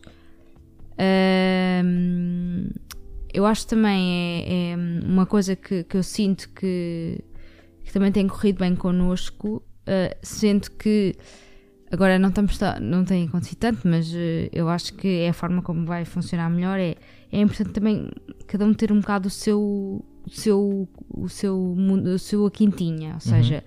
[3.33, 4.75] eu acho também é, é
[5.05, 7.23] uma coisa que, que eu sinto que,
[7.83, 11.15] que, também tem corrido bem connosco, uh, sendo que
[11.91, 15.61] agora não estamos não tem acontecido tanto, mas uh, eu acho que é a forma
[15.61, 16.79] como vai funcionar melhor.
[16.79, 16.95] É,
[17.31, 18.09] é importante também
[18.47, 23.09] cada um ter um bocado o seu o seu o seu o seu a quintinha,
[23.09, 23.19] ou uhum.
[23.21, 23.63] seja,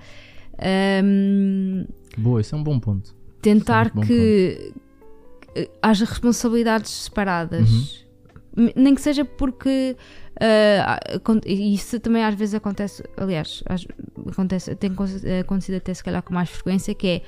[1.03, 1.87] um,
[2.19, 3.15] boa, isso é um bom ponto.
[3.41, 4.84] Tentar é um que, ponto
[5.83, 7.71] haja responsabilidades separadas.
[8.57, 8.71] Uhum.
[8.77, 9.97] Nem que seja porque
[10.41, 13.65] uh, isso também às vezes acontece, aliás,
[14.31, 14.93] acontece, tem
[15.41, 17.23] acontecido até se calhar com mais frequência, que é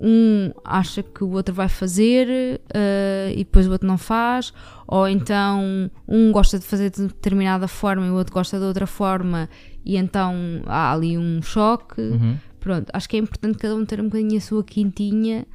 [0.00, 4.52] um acha que o outro vai fazer uh, e depois o outro não faz,
[4.86, 8.86] ou então um gosta de fazer de determinada forma e o outro gosta de outra
[8.86, 9.48] forma,
[9.84, 10.34] e então
[10.66, 12.00] há ali um choque.
[12.00, 12.36] Uhum.
[12.58, 15.46] Pronto, acho que é importante cada um ter um bocadinho a sua quintinha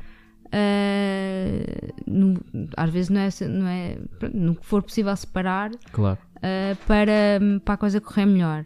[0.47, 2.35] Uh, no,
[2.75, 3.97] às vezes não é, não é
[4.33, 6.17] no que for possível separar claro.
[6.37, 8.65] uh, para, para a coisa correr melhor.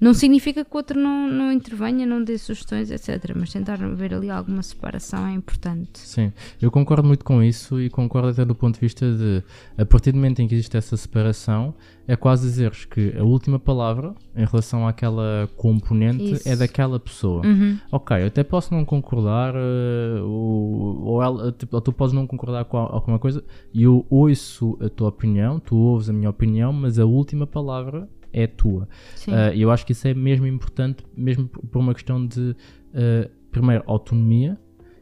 [0.00, 3.32] Não significa que o outro não, não intervenha, não dê sugestões, etc.
[3.36, 5.98] Mas tentar ver ali alguma separação é importante.
[5.98, 9.42] Sim, eu concordo muito com isso e concordo até do ponto de vista de,
[9.76, 11.74] a partir do momento em que existe essa separação,
[12.08, 16.48] é quase dizeres que a última palavra em relação àquela componente isso.
[16.48, 17.46] é daquela pessoa.
[17.46, 17.78] Uhum.
[17.92, 22.26] Ok, eu até posso não concordar, uh, ou, ou, ela, tipo, ou tu podes não
[22.26, 26.72] concordar com alguma coisa, e eu ouço a tua opinião, tu ouves a minha opinião,
[26.72, 28.88] mas a última palavra é tua.
[29.26, 33.30] Uh, e eu acho que isso é mesmo importante, mesmo por uma questão de, uh,
[33.50, 34.58] primeiro, autonomia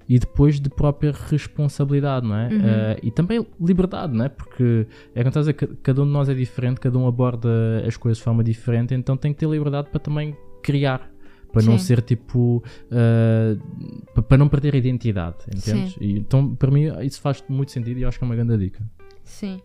[0.09, 2.49] e depois de própria responsabilidade, não é?
[2.49, 2.59] Uhum.
[2.59, 4.29] Uh, e também liberdade, não é?
[4.29, 7.49] Porque é que dizer, cada um de nós é diferente, cada um aborda
[7.87, 11.11] as coisas de forma diferente, então tem que ter liberdade para também criar.
[11.51, 11.71] Para Sim.
[11.71, 12.63] não ser tipo.
[12.93, 15.97] Uh, para não perder a identidade, entendes?
[15.99, 18.59] E, então, para mim, isso faz muito sentido e eu acho que é uma grande
[18.59, 18.85] dica.
[19.25, 19.59] Sim.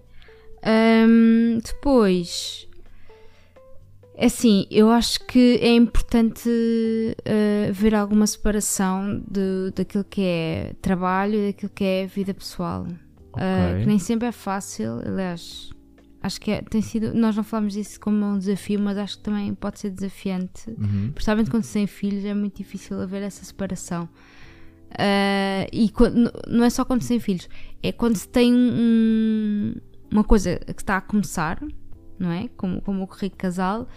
[0.66, 2.70] Um, depois,
[4.18, 11.36] assim, eu acho que é importante uh, ver alguma separação de, daquilo que é trabalho
[11.36, 12.84] e daquilo que é vida pessoal.
[13.34, 13.44] Ok.
[13.44, 15.72] Uh, que nem sempre é fácil, aliás,
[16.22, 17.14] acho que é- tem sido.
[17.14, 20.70] Nós não falamos disso como um desafio, mas acho que também pode ser desafiante.
[20.70, 21.12] Uhum.
[21.14, 24.08] Principalmente quando se tem filhos, é muito difícil haver essa separação.
[24.92, 27.50] Uh, e quando- não é só quando se tem filhos,
[27.82, 29.74] é quando se tem um-
[30.12, 31.60] uma coisa que está a começar,
[32.20, 32.50] não é?
[32.58, 33.88] Como, como o rico casal,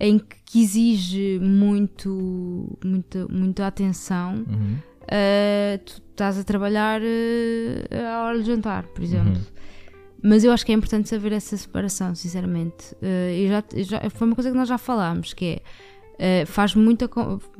[0.00, 4.44] em que, que exige muito, muito, muita atenção.
[4.48, 4.76] Uhum.
[5.02, 9.32] Uh, tu estás a trabalhar uh, à hora de jantar, por exemplo.
[9.34, 9.62] Uhum.
[10.24, 12.94] Mas eu acho que é importante saber essa separação, sinceramente.
[12.96, 13.64] Uh, já,
[14.00, 15.60] já- foi uma coisa que nós já falámos, que
[16.18, 17.10] é uh, faz muita.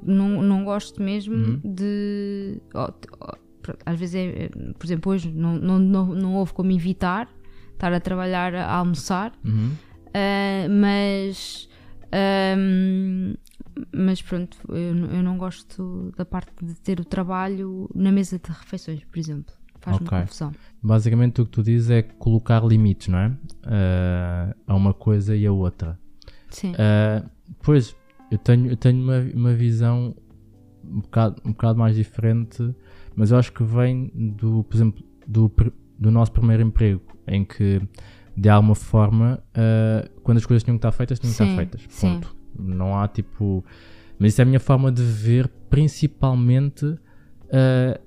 [0.03, 1.61] Não, não gosto mesmo Uhum.
[1.65, 2.61] de.
[2.75, 2.89] oh,
[3.21, 3.37] oh,
[3.87, 4.49] às vezes, é, é,
[4.79, 7.29] por exemplo, hoje não, não, não, não houve como evitar
[7.73, 9.73] estar a trabalhar a almoçar, Uhum.
[10.15, 11.69] Uh, mas.
[12.57, 13.35] um,
[13.91, 18.39] mas pronto, eu, não- eu não gosto da parte de ter o trabalho na mesa
[18.39, 19.55] de refeições, por exemplo.
[19.81, 20.19] Faz-me Ok.
[20.21, 20.53] confusão.
[20.83, 23.33] Basicamente o que tu dizes é colocar limites, não é?
[23.65, 25.99] Ah, a uma coisa e a outra.
[26.51, 26.75] Sim.
[26.79, 27.25] Ah,
[27.63, 27.97] pois,
[28.31, 30.15] eu tenho, eu tenho uma, uma visão
[30.85, 32.75] um bocado, um bocado mais diferente,
[33.17, 35.51] mas eu acho que vem do, por exemplo, do,
[35.99, 37.81] do nosso primeiro emprego, em que
[38.37, 41.57] de alguma forma, ah, quando as coisas tinham que estar feitas, tinham que Sim, estar
[41.57, 41.85] feitas.
[41.89, 42.15] sim.
[42.15, 42.37] Ponto.
[42.59, 43.65] Não há tipo.
[44.19, 46.99] Mas isso é a minha forma de ver, principalmente
[47.53, 47.99] ah,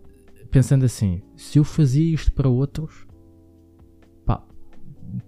[0.52, 3.06] pensando assim: se eu fazia isto para outros,
[4.26, 4.44] pá,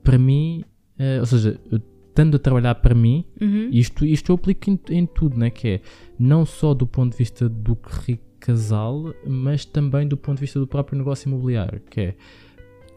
[0.04, 0.64] para mim,
[1.00, 3.70] ah, ou seja, eu estando a trabalhar para mim, Uhum.
[3.72, 5.52] isto, isto eu aplico em, em tudo, né?
[5.52, 5.82] que é
[6.18, 10.60] não só do ponto de vista do rico casal, mas também do ponto de vista
[10.60, 12.16] do próprio negócio imobiliário, que é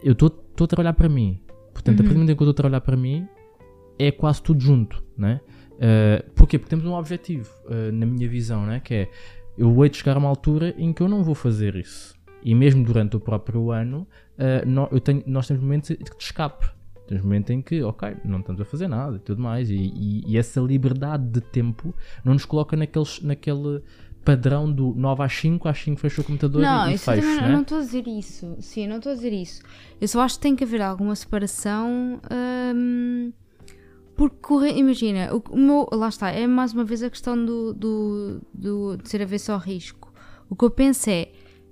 [0.03, 0.31] eu estou
[0.63, 1.39] a trabalhar para mim,
[1.83, 2.05] portanto, a Uhum.
[2.05, 3.27] partir do momento em que eu estou a trabalhar para mim,
[3.99, 5.41] é quase tudo junto, né?
[5.73, 6.57] Uh, porquê?
[6.59, 8.79] Porque temos um objetivo, uh, na minha visão, né?
[8.79, 9.09] que é
[9.57, 12.15] eu hei de chegar a uma altura em que eu não vou fazer isso.
[12.43, 14.07] E mesmo durante o próprio ano,
[14.37, 16.67] uh, nó- eu tenho- nós temos momentos de escape.
[17.07, 19.69] Temos momentos em que, ok, não estamos a fazer nada e tudo mais.
[19.69, 23.81] E, e- e essa liberdade de tempo não nos coloca naqueles, naquele
[24.23, 27.15] padrão do 9 às 5, às 5 fecho o computador Não, e, e isso eu
[27.15, 27.47] fecho, também não- né?
[27.49, 28.55] eu não estou a dizer isso.
[28.59, 29.61] Sim, eu não estou a dizer isso.
[29.99, 32.19] Eu só acho que tem que haver alguma separação.
[32.75, 33.31] hum,
[34.15, 38.97] porque, imagina, o, meu, lá está, é mais uma vez a questão do, do, do-
[38.97, 40.13] de ser a ver só risco.
[40.49, 41.31] O que eu penso é,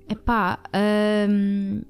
[0.10, 0.60] epá,
[1.30, 1.82] hum,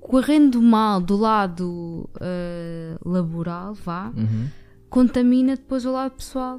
[0.00, 4.48] correndo mal do lado ah, laboral, vá, Uhum.
[4.88, 6.58] contamina depois o lado pessoal.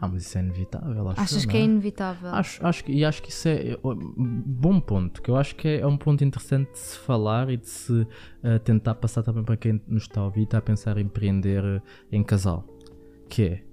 [0.00, 2.30] Ah, mas isso é inevitável, acho Achas que é não inevitável?
[2.30, 5.56] Acho, acho que, e acho que isso é, é um bom ponto, que eu acho
[5.56, 8.06] que é, é um ponto interessante de se falar e de se
[8.44, 11.00] eh, tentar passar também para quem nos está a ouvir e está a pensar em
[11.00, 11.82] empreender eh,
[12.12, 12.64] em casal.
[13.28, 13.64] Que é,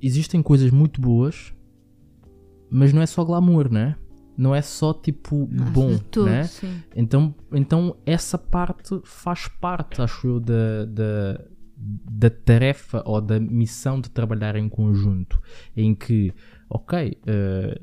[0.00, 1.52] existem coisas muito boas,
[2.70, 3.96] mas não é só glamour, né?
[4.36, 6.44] Não é só tipo Acho bom, tudo, né?
[6.44, 6.82] sim.
[6.94, 11.44] Então, então essa parte faz parte, acho eu, da, da,
[11.76, 15.40] da tarefa ou da missão de trabalhar em conjunto.
[15.76, 16.32] Em que,
[16.70, 17.80] ok, eh,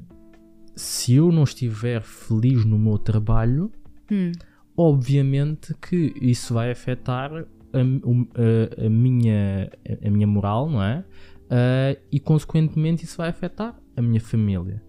[0.76, 3.72] se eu não estiver feliz no meu trabalho,
[4.12, 4.32] Hum.
[4.76, 7.44] obviamente que isso vai afetar a,
[7.78, 9.70] a- a minha,
[10.06, 11.04] a minha moral, não é?
[11.50, 14.82] Ah, e consequentemente isso vai afetar a minha família.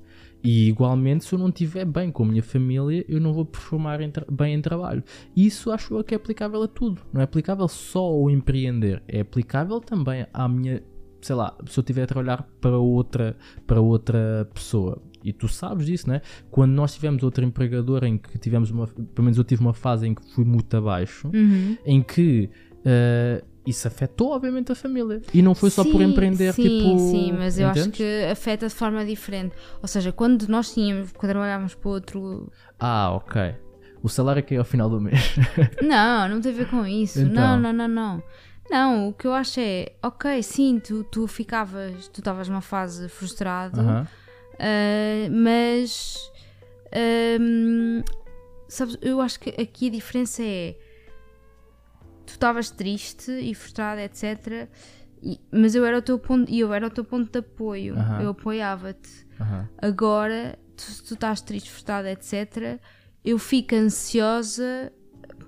[0.42, 4.00] E igualmente, se eu não estiver bem com a minha família, eu não vou performar
[4.00, 5.02] em bem em trabalho.
[5.36, 7.00] Isso acho eu que é aplicável a tudo.
[7.12, 10.82] Não é aplicável só ao empreender, é aplicável também à minha,
[11.20, 13.36] sei lá, se eu estiver a trabalhar para outra,
[13.66, 15.00] para outra pessoa.
[15.24, 16.20] E tu sabes disso, né?
[16.50, 20.08] Quando nós tivemos outro empregador em que tivemos uma, pelo menos eu tive uma fase
[20.08, 21.76] em que fui muito abaixo, Uhum.
[21.86, 22.50] em que
[22.84, 25.22] ah, isso afetou obviamente a família.
[25.32, 26.98] E não foi só por Sim, empreender, sim, tipo.
[26.98, 27.96] Sim, mas eu acho entendes?
[27.96, 29.54] que afeta de forma diferente.
[29.80, 32.50] Ou seja, quando nós tínhamos, quando trabalhávamos para outro.
[32.78, 33.54] Ah, ok.
[34.02, 35.36] O salário é que é ao final do mês.
[35.80, 37.20] Não, não tem a ver com isso.
[37.20, 37.60] Então.
[37.60, 38.22] Não, não, não, não.
[38.70, 43.08] Não, o que eu acho é, ok, sim, tu, tu ficavas, tu estavas numa fase
[43.08, 44.06] frustrado, Aham.
[44.58, 46.30] ah, mas
[46.92, 48.02] ahm,
[48.68, 50.74] sabes, eu acho que aqui a diferença é
[52.32, 54.68] tu estavas triste e frustrado, etc.
[55.22, 57.94] e- mas eu era o teu ponto, e eu era o teu ponto de apoio.
[58.20, 59.26] Eu apoiava-te.
[59.80, 62.78] Agora, tu, se tu estás triste, frustrada, etc.,
[63.24, 64.92] eu fico ansiosa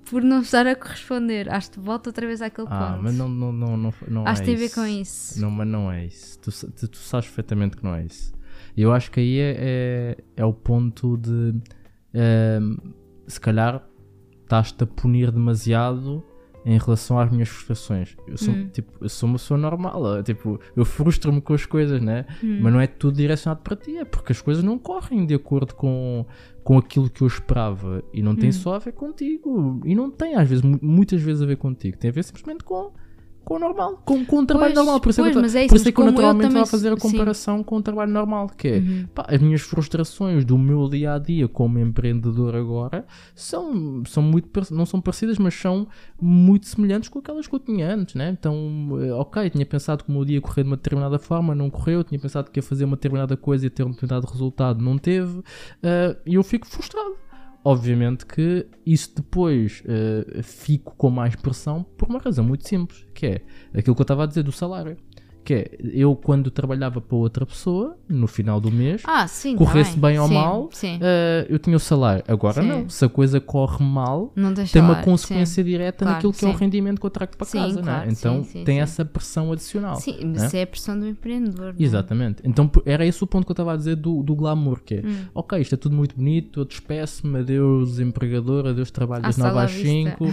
[0.09, 1.51] por não estar a corresponder.
[1.51, 3.03] Acho que volta outra vez àquele Ah, ponto.
[3.03, 5.41] mas não, não, não, não, não Acho é tem a ver com isso.
[5.41, 6.39] Não, mas não é isso.
[6.39, 8.33] Tu, tu, tu sabes perfeitamente que não é isso.
[8.77, 11.53] Eu acho que aí é, é, é o ponto de
[12.13, 12.77] ehm,
[13.27, 13.85] se calhar
[14.43, 16.23] estás-te a punir demasiado
[16.65, 18.15] em relação às minhas frustrações.
[18.27, 18.69] Eu sou, Hum.
[18.73, 22.25] tipo, eu sou uma pessoa normal, tipo, eu frustro-me com as coisas, né?
[22.43, 22.59] Hum.
[22.61, 25.75] Mas não é tudo direcionado para ti, é porque as coisas não correm de acordo
[25.75, 26.25] com,
[26.63, 28.03] com aquilo que eu esperava.
[28.11, 28.53] E não tem Hum.
[28.53, 29.79] só a ver contigo.
[29.85, 31.97] E não tem, às vezes, mu- muitas vezes a ver contigo.
[31.97, 32.91] Tem a ver simplesmente com,
[33.45, 34.99] com o normal, com, com o trabalho Pois, normal.
[34.99, 36.65] Por isso é que pois, eu, é isso, por isso é que eu naturalmente vou
[36.65, 37.11] fazer a sou- sim.
[37.17, 39.05] comparação com o trabalho normal, que é Uhum.
[39.13, 44.49] pá, as minhas frustrações do meu dia a dia como empreendedor agora são, são muito
[44.71, 45.87] não são parecidas, mas são
[46.19, 48.29] muito semelhantes com aquelas que eu tinha antes, né?
[48.37, 48.57] Então,
[49.01, 51.69] eh, ok, tinha pensado que o meu dia ia correr de uma determinada forma, não
[51.69, 54.97] correu, tinha pensado que ia fazer uma determinada coisa e ter um determinado resultado, não
[54.97, 55.41] teve,
[55.83, 57.15] eh, e eu fico frustrado.
[57.67, 63.25] Obviamente que isso depois eh, fico com mais pressão por uma razão muito simples, que
[63.25, 63.41] é
[63.73, 64.95] aquilo que eu estava a dizer do salário.
[65.45, 69.55] Que é, eu quando trabalhava para outra pessoa, no final do mês, Ah, sim.
[69.55, 70.99] corresse tá bem ou Sim, mal, Sim.
[71.01, 72.23] eh, eu tinha o salário.
[72.27, 72.89] Agora não.
[72.89, 74.33] Se a coisa corre mal,
[74.73, 77.81] tem uma consequência direta Claro, naquilo que é o rendimento que eu trago para casa.
[77.81, 78.11] claro, né?
[78.11, 79.95] Então tem essa pressão adicional.
[79.97, 81.75] Sim, mas isso é a pressão do empreendedor.
[81.79, 81.83] é?
[81.83, 82.41] Exatamente.
[82.43, 85.01] Então era esse o ponto que eu estava a dizer do, do glamour, que é,
[85.05, 85.25] Hum.
[85.35, 89.55] ok, isto é tudo muito bonito, eu despeço-me, adeus empregador, adeus trabalho das Hasta 9
[89.55, 89.87] la às vista.
[90.17, 90.31] 5, uh,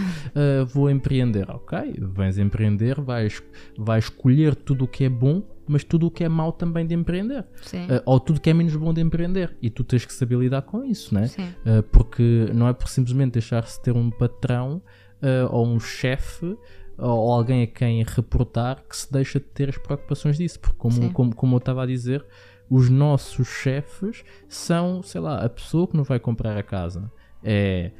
[0.73, 1.49] vou empreender.
[1.51, 3.43] Ok, vens empreender, vais,
[3.77, 6.93] vais escolher tudo o que é bom, mas tudo o que é mau também de
[6.93, 7.45] empreender.
[7.89, 9.55] Uh, ou tudo que é menos bom de empreender.
[9.61, 11.29] E tu tens que saber lidar com isso, né?
[11.65, 14.81] Uh, porque não é por simplesmente deixar-se ter um patrão
[15.21, 16.57] uh, ou um chefe
[16.97, 20.59] ou alguém a quem reportar que se deixa de ter as preocupações disso.
[20.59, 21.09] Porque, como, Sim.
[21.09, 22.23] como, como eu estava a dizer,
[22.69, 27.11] os nossos chefes são, sei lá, a pessoa que nos vai comprar a casa.
[27.43, 27.91] É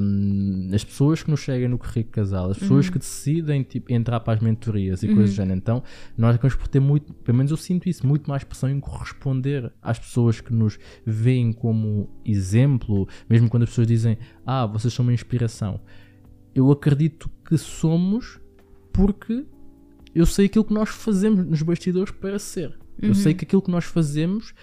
[0.00, 4.20] hum, as pessoas que nos chegam no currículo casal, as pessoas que decidem tipo, entrar
[4.20, 5.58] para as mentorias e coisas do género.
[5.58, 5.82] Então,
[6.16, 9.72] nós acabamos por ter muito, pelo menos eu sinto isso, muito mais pressão em corresponder
[9.82, 15.02] às pessoas que nos veem como exemplo, mesmo quando as pessoas dizem, ah, vocês são
[15.04, 15.80] uma inspiração.
[16.54, 18.40] Eu acredito que somos
[18.92, 19.44] porque
[20.14, 22.78] eu sei aquilo que nós fazemos nos bastidores para ser.
[23.00, 24.54] Eu sei que aquilo que nós fazemos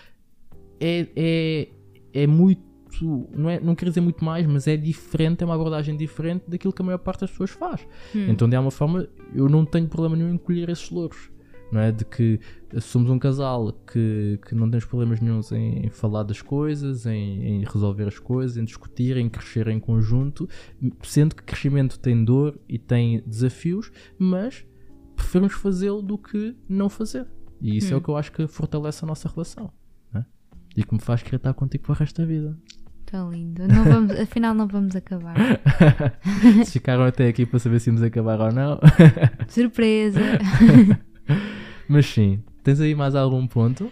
[0.79, 1.67] é, é,
[2.11, 2.72] é muito.
[3.01, 6.73] Não, é, não quero dizer muito mais, mas é diferente, é uma abordagem diferente daquilo
[6.73, 7.85] que a maior parte das pessoas faz.
[8.29, 11.31] Então, de alguma forma, eu não tenho problema nenhum em colher esses louros.
[11.71, 11.91] Não é?
[11.91, 12.39] De que
[12.81, 17.43] somos um casal que, que não temos problemas nenhums em, em falar das coisas, em,
[17.43, 20.47] em resolver as coisas, em discutir, em crescer em conjunto,
[21.01, 24.63] sendo que crescimento tem dor e tem desafios, mas
[25.15, 27.27] preferimos fazê-lo do que não fazer.
[27.59, 29.71] E isso é o que eu acho que fortalece a nossa relação.
[30.13, 30.23] é?
[30.75, 32.55] E que me faz querer estar contigo para o resto da vida.
[33.13, 33.67] Está lindo.
[33.67, 35.35] Não vamos, afinal, não vamos acabar.
[36.65, 38.79] Se ficaram até aqui para saber se íamos acabar ou não.
[39.47, 40.19] Surpresa!
[41.87, 43.91] Mas sim, tens aí mais algum ponto?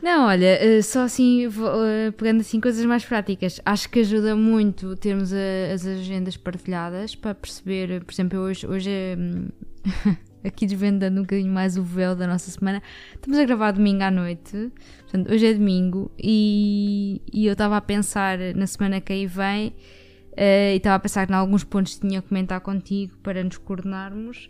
[0.00, 4.94] Não, olha, eh, só assim, eh, pegando assim coisas mais práticas, acho que ajuda muito
[4.94, 9.48] termos as agendas partilhadas para perceber, por exemplo, hoje, hoje é, hum,
[10.44, 12.82] aqui desvendando um bocadinho mais o véu da nossa semana,
[13.14, 14.70] estamos a gravar domingo à noite,
[15.02, 19.74] portanto, hoje é domingo e, e eu estava a pensar na semana que aí vem
[20.36, 23.56] eh, e estava a pensar em alguns pontos que tinha a comentar contigo para nos
[23.58, 24.48] coordenarmos.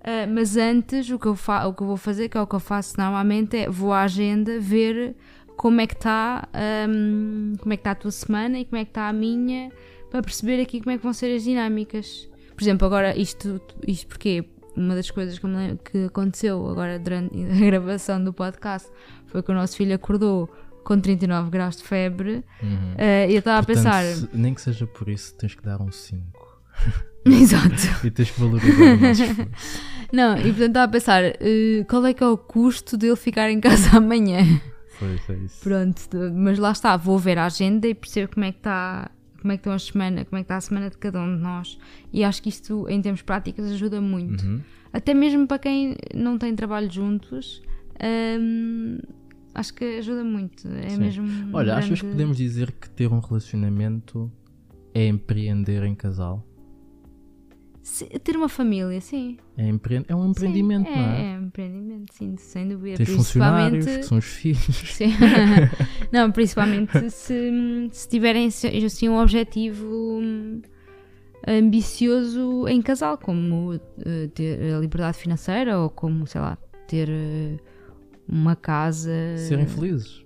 [0.00, 2.54] Uh, mas antes, o que, eu o que eu vou fazer, que é o que
[2.54, 5.16] eu faço normalmente, é vou à agenda ver
[5.56, 6.48] como é que está
[7.60, 9.72] como é que está a tua semana e como é que está a minha,
[10.10, 12.30] para perceber aqui como é que vão ser as dinâmicas.
[12.54, 14.44] Por exemplo, agora isto, isto porque
[14.76, 18.88] uma das coisas que, lembro- que aconteceu agora durante a gravação do podcast
[19.26, 20.48] foi que o nosso filho acordou
[20.84, 22.94] com 39 graus de febre Uhum.
[22.94, 24.04] uh, e eu estava a pensar.
[24.04, 26.22] se- nem que seja por isso, tens que dar um 5.
[27.26, 28.06] Exato.
[28.06, 29.50] E tens que valorizar o nosso esforço.
[30.12, 33.50] Não, e portanto estava a pensar uh, qual é que é o custo dele ficar
[33.50, 34.44] em casa amanhã.
[34.98, 35.60] Foi, foi isso.
[35.62, 36.00] Pronto,
[36.32, 39.10] mas lá está, vou ver a agenda e perceber como é que está,
[39.40, 41.36] como é que estão as semanas, como é que está a semana de cada um
[41.36, 41.78] de nós.
[42.12, 44.44] E acho que isto, em termos práticos, ajuda muito.
[44.44, 44.60] Uhum.
[44.92, 47.62] Até mesmo para quem não tem trabalho juntos,
[48.40, 48.98] hum,
[49.54, 50.66] acho que ajuda muito.
[50.68, 50.98] É Sim.
[50.98, 51.26] mesmo.
[51.56, 54.30] Olha, achas que grande- podemos dizer que ter um relacionamento
[54.94, 56.46] é empreender em casal?
[57.86, 59.38] Se- ter uma família, sim.
[59.56, 60.04] É, empre...
[60.08, 61.34] é um Sim, empreendimento, não é?
[61.34, 62.96] É, um empreendimento, sim, sem dúvida.
[62.96, 64.76] Tens funcionários, que são os filhos.
[64.90, 65.12] Sim.
[66.10, 69.86] não, principalmente se, se tiverem assim um objetivo
[70.20, 70.60] hum,
[71.46, 76.58] ambicioso em casal, como eh, ter a liberdade financeira ou como, sei lá,
[76.88, 77.56] ter eh,
[78.28, 79.36] uma casa.
[79.36, 80.24] Serem felizes.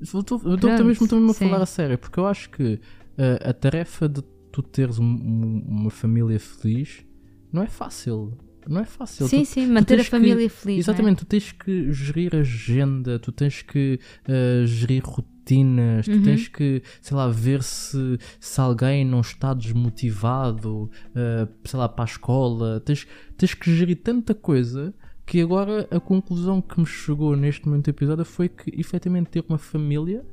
[0.00, 2.74] Eu estou mesmo também a falar a sério, porque eu acho que
[3.18, 4.22] uh, a tarefa de
[4.52, 7.04] tu teres um- um- uma família feliz
[7.52, 8.36] não é fácil.
[8.68, 9.26] não é fácil.
[9.26, 10.76] sim, Tu- sim, manter a tens que- família feliz.
[10.76, 10.80] é?
[10.80, 13.98] Exatamente, tu tens que gerir agenda, tu tens que
[14.28, 16.22] eh, gerir rotinas, tu Uhum.
[16.22, 22.04] tens que, sei lá, ver se, se alguém não está desmotivado, eh, sei lá, para
[22.04, 22.80] a escola.
[22.80, 24.94] Tens, tens que gerir tanta coisa
[25.26, 29.44] que agora a conclusão que me chegou neste momento do episódio foi que efetivamente ter
[29.48, 30.24] uma família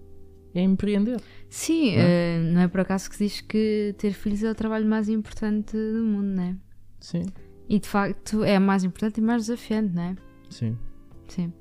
[0.60, 1.20] é empreender.
[1.50, 4.56] Sim, Não eh, não é por acaso que se diz que ter filhos é o
[4.56, 6.56] trabalho mais importante do mundo, não é?
[7.00, 7.26] Sim,
[7.70, 10.16] E de facto é mais importante e mais desafiante, não é?
[10.50, 10.78] sim.
[11.28, 11.52] Sim.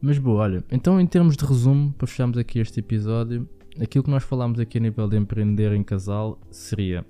[0.00, 3.48] Mas boa, olha, então em termos de resumo, para fecharmos aqui este episódio,
[3.80, 7.04] aquilo que nós falámos aqui a nível de empreender em casal seria,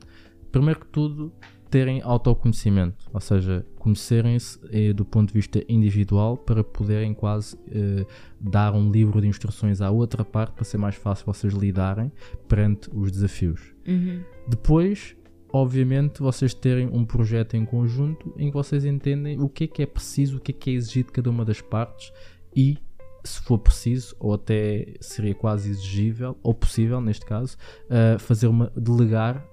[0.53, 1.33] primeiro que tudo,
[1.69, 8.05] terem autoconhecimento, ou seja, conhecerem-se eh, do ponto de vista individual para poderem quase eh,
[8.39, 12.13] dar um livro de instruções à outra parte para ser mais fácil vocês lidarem
[12.47, 13.61] perante os desafios.
[13.87, 14.21] Uhum.
[14.47, 15.17] Depois,
[15.51, 19.83] obviamente, vocês terem um projeto em conjunto em que vocês entendem o que é que
[19.83, 22.13] é preciso, o que é que é exigido de cada uma das partes
[22.55, 22.77] e,
[23.25, 28.71] se for preciso, ou até seria quase exigível, ou possível neste caso, uh, fazer uma
[28.77, 29.45] delegar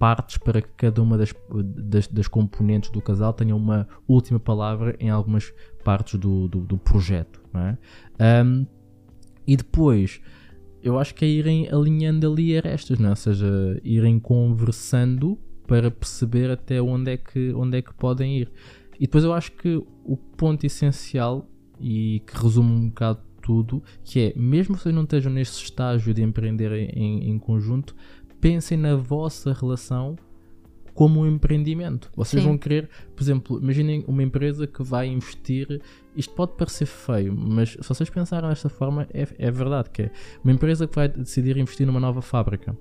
[0.00, 4.96] partes para que cada uma das, das, das componentes do casal tenha uma última palavra
[4.98, 5.52] em algumas
[5.84, 7.38] partes do, do, do projeto.
[7.54, 8.42] É?
[8.42, 8.66] Um,
[9.46, 10.22] e depois,
[10.82, 13.10] eu acho que é irem alinhando ali arestas, não é?
[13.10, 18.50] ou seja, irem conversando para perceber até onde é, que, onde é que podem ir.
[18.94, 21.46] E depois eu acho que o ponto essencial
[21.78, 26.22] e que resume um bocado tudo, que é, mesmo vocês não estejam nesse estágio de
[26.22, 27.94] empreender em, em conjunto,
[28.40, 30.16] pensem na vossa relação
[30.94, 32.10] como um empreendimento.
[32.14, 32.48] Vocês Sim.
[32.48, 35.80] vão querer, por exemplo, imaginem uma empresa que vai investir.
[36.14, 40.10] Isto pode parecer feio, mas se vocês pensarem desta forma, é, é verdade que é
[40.42, 42.76] uma empresa que vai decidir investir numa nova fábrica.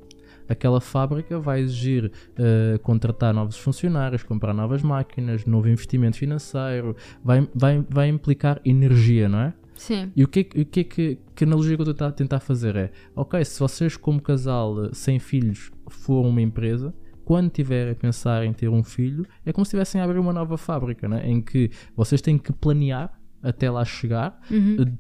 [0.49, 7.47] Aquela fábrica vai exigir eh, contratar novos funcionários, comprar novas máquinas, novo investimento financeiro, vai,
[7.53, 9.53] vai, vai implicar energia, não é?
[9.80, 10.11] Sim.
[10.15, 12.11] E o que, é que- o que é que, que analogia que eu estou a
[12.11, 17.49] tentar fazer é: ok, se vocês, como casal eh, sem filhos, for uma empresa, quando
[17.49, 20.57] tiverem a pensar em ter um filho, é como se estivessem a abrir uma nova
[20.57, 21.21] fábrica, né?
[21.30, 24.75] em que vocês têm que planear até lá chegar, Uhum.
[24.82, 24.91] eh,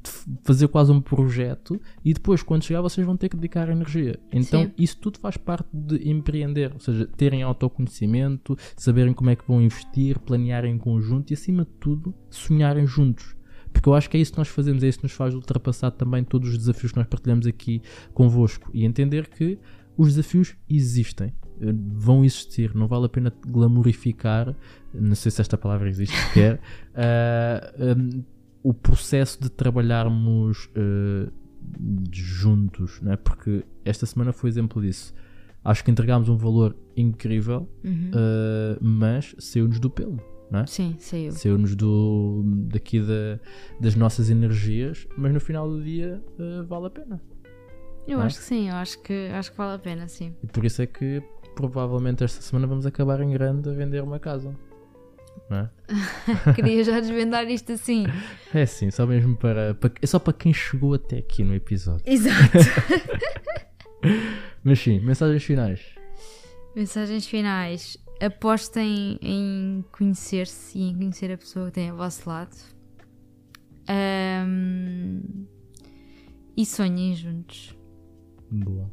[0.45, 4.17] fazer quase um projeto e depois, quando chegar, vocês vão ter que dedicar energia.
[4.31, 4.71] Então, Sim.
[4.77, 9.61] isso tudo faz parte de empreender, ou seja, terem autoconhecimento, saberem como é que vão
[9.61, 13.35] investir, planearem em conjunto e, acima de tudo, sonharem juntos.
[13.71, 15.91] Porque eu acho que é isso que nós fazemos, é isso que nos faz ultrapassar
[15.91, 17.81] também todos os desafios que nós partilhamos aqui
[18.13, 19.57] convosco e entender que
[19.97, 24.55] os desafios existem, eh, vão existir, não vale a pena glamourificar,
[24.93, 26.59] não sei se esta palavra existe sequer,
[26.95, 28.23] ah, um,
[28.63, 31.29] o processo de trabalharmos eh,
[32.11, 33.17] juntos, não é?
[33.17, 35.13] porque esta semana foi exemplo disso.
[35.63, 38.11] Acho que entregámos um valor incrível, Uhum.
[38.13, 40.19] eh, mas saiu-nos do pelo,
[40.49, 40.65] não é?
[40.67, 41.31] Sim, saiu.
[41.31, 43.39] Saiu-nos do, daqui da,
[43.79, 47.21] das nossas energias, mas no final do dia eh, vale a pena.
[48.07, 48.25] Eu é?
[48.25, 50.35] acho que sim, eu acho que, acho que vale a pena, sim.
[50.43, 51.21] E por isso é que
[51.55, 54.55] provavelmente esta semana vamos acabar em grande a vender uma casa.
[55.49, 55.69] Não é?
[56.55, 58.05] Queria já desvendar isto assim.
[58.53, 62.01] É sim, só mesmo para, para- É só para quem chegou até aqui no episódio.
[62.05, 62.57] Exato.
[64.63, 65.81] Mas sim, mensagens finais.
[66.75, 67.97] Mensagens finais.
[68.21, 72.55] Apostem em conhecer-se e em conhecer a pessoa que tem ao vosso lado.
[73.87, 75.21] Ahm,
[76.57, 77.75] E sonhem juntos.
[78.51, 78.91] Boa.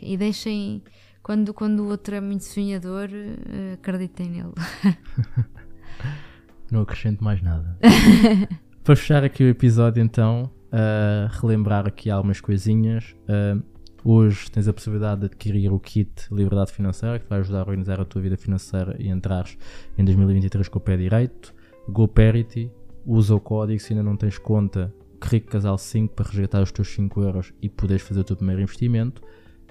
[0.00, 0.82] E deixem.
[1.22, 4.54] Quando, quando o outro é muito sonhador, eh, acreditem nele.
[6.70, 7.76] Não acrescento mais nada.
[8.82, 13.14] Para fechar aqui o episódio, então, ah, relembrar aqui algumas coisinhas.
[13.28, 13.58] Ah,
[14.06, 18.00] hoje tens a possibilidade de adquirir o kit Liberdade Financeira, que vai ajudar a organizar
[18.00, 19.58] a tua vida financeira e entrares
[19.98, 21.52] em 2023 com o pé direito.
[21.88, 22.70] GoParity,
[23.04, 26.88] usa o código se ainda não tens conta, Rico Casal 5 para resgatar os teus
[26.88, 29.22] 5 euros e poderes fazer o teu primeiro investimento.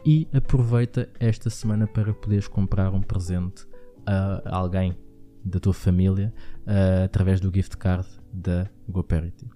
[0.06, 3.66] E aproveita esta semana para poderes comprar um presente
[4.06, 4.96] a alguém
[5.44, 9.48] da tua família uh, através do gift card da GoParity.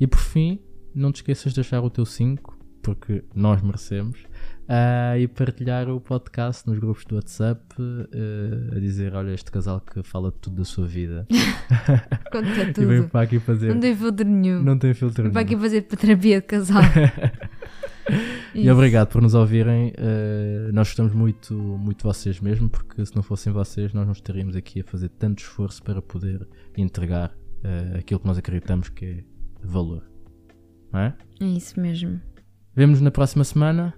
[0.00, 0.60] E por fim,
[0.94, 4.18] não te esqueças de deixar o teu 5, porque nós merecemos,
[4.62, 9.80] uh, e partilhar o podcast nos grupos do WhatsApp uh, a dizer: Olha, este casal
[9.80, 11.26] que fala tudo da sua vida
[12.30, 13.08] Conta e vem tudo.
[13.10, 13.72] para aqui fazer.
[13.72, 14.62] Não tem filtro nenhum.
[14.62, 15.56] Não tem filtro Vem para nenhum.
[15.56, 16.82] aqui fazer terapia de casal.
[18.54, 19.92] E obrigado por nos ouvirem.
[19.92, 24.12] Uh, nós gostamos muito, muito de vocês mesmo, porque se não fossem vocês, nós não
[24.12, 27.32] estaríamos aqui a fazer tanto esforço para poder entregar
[27.96, 29.24] aquilo que nós acreditamos que é
[29.62, 30.02] valor.
[30.92, 31.16] Não é?
[31.40, 32.20] É isso mesmo.
[32.74, 33.94] Vemo-nos na próxima semana.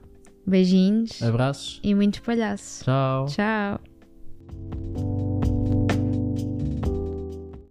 [0.46, 1.80] Beijinhos Abraços.
[1.82, 2.80] e muitos palhaços.
[2.84, 3.26] Tchau.
[3.26, 3.80] Tchau.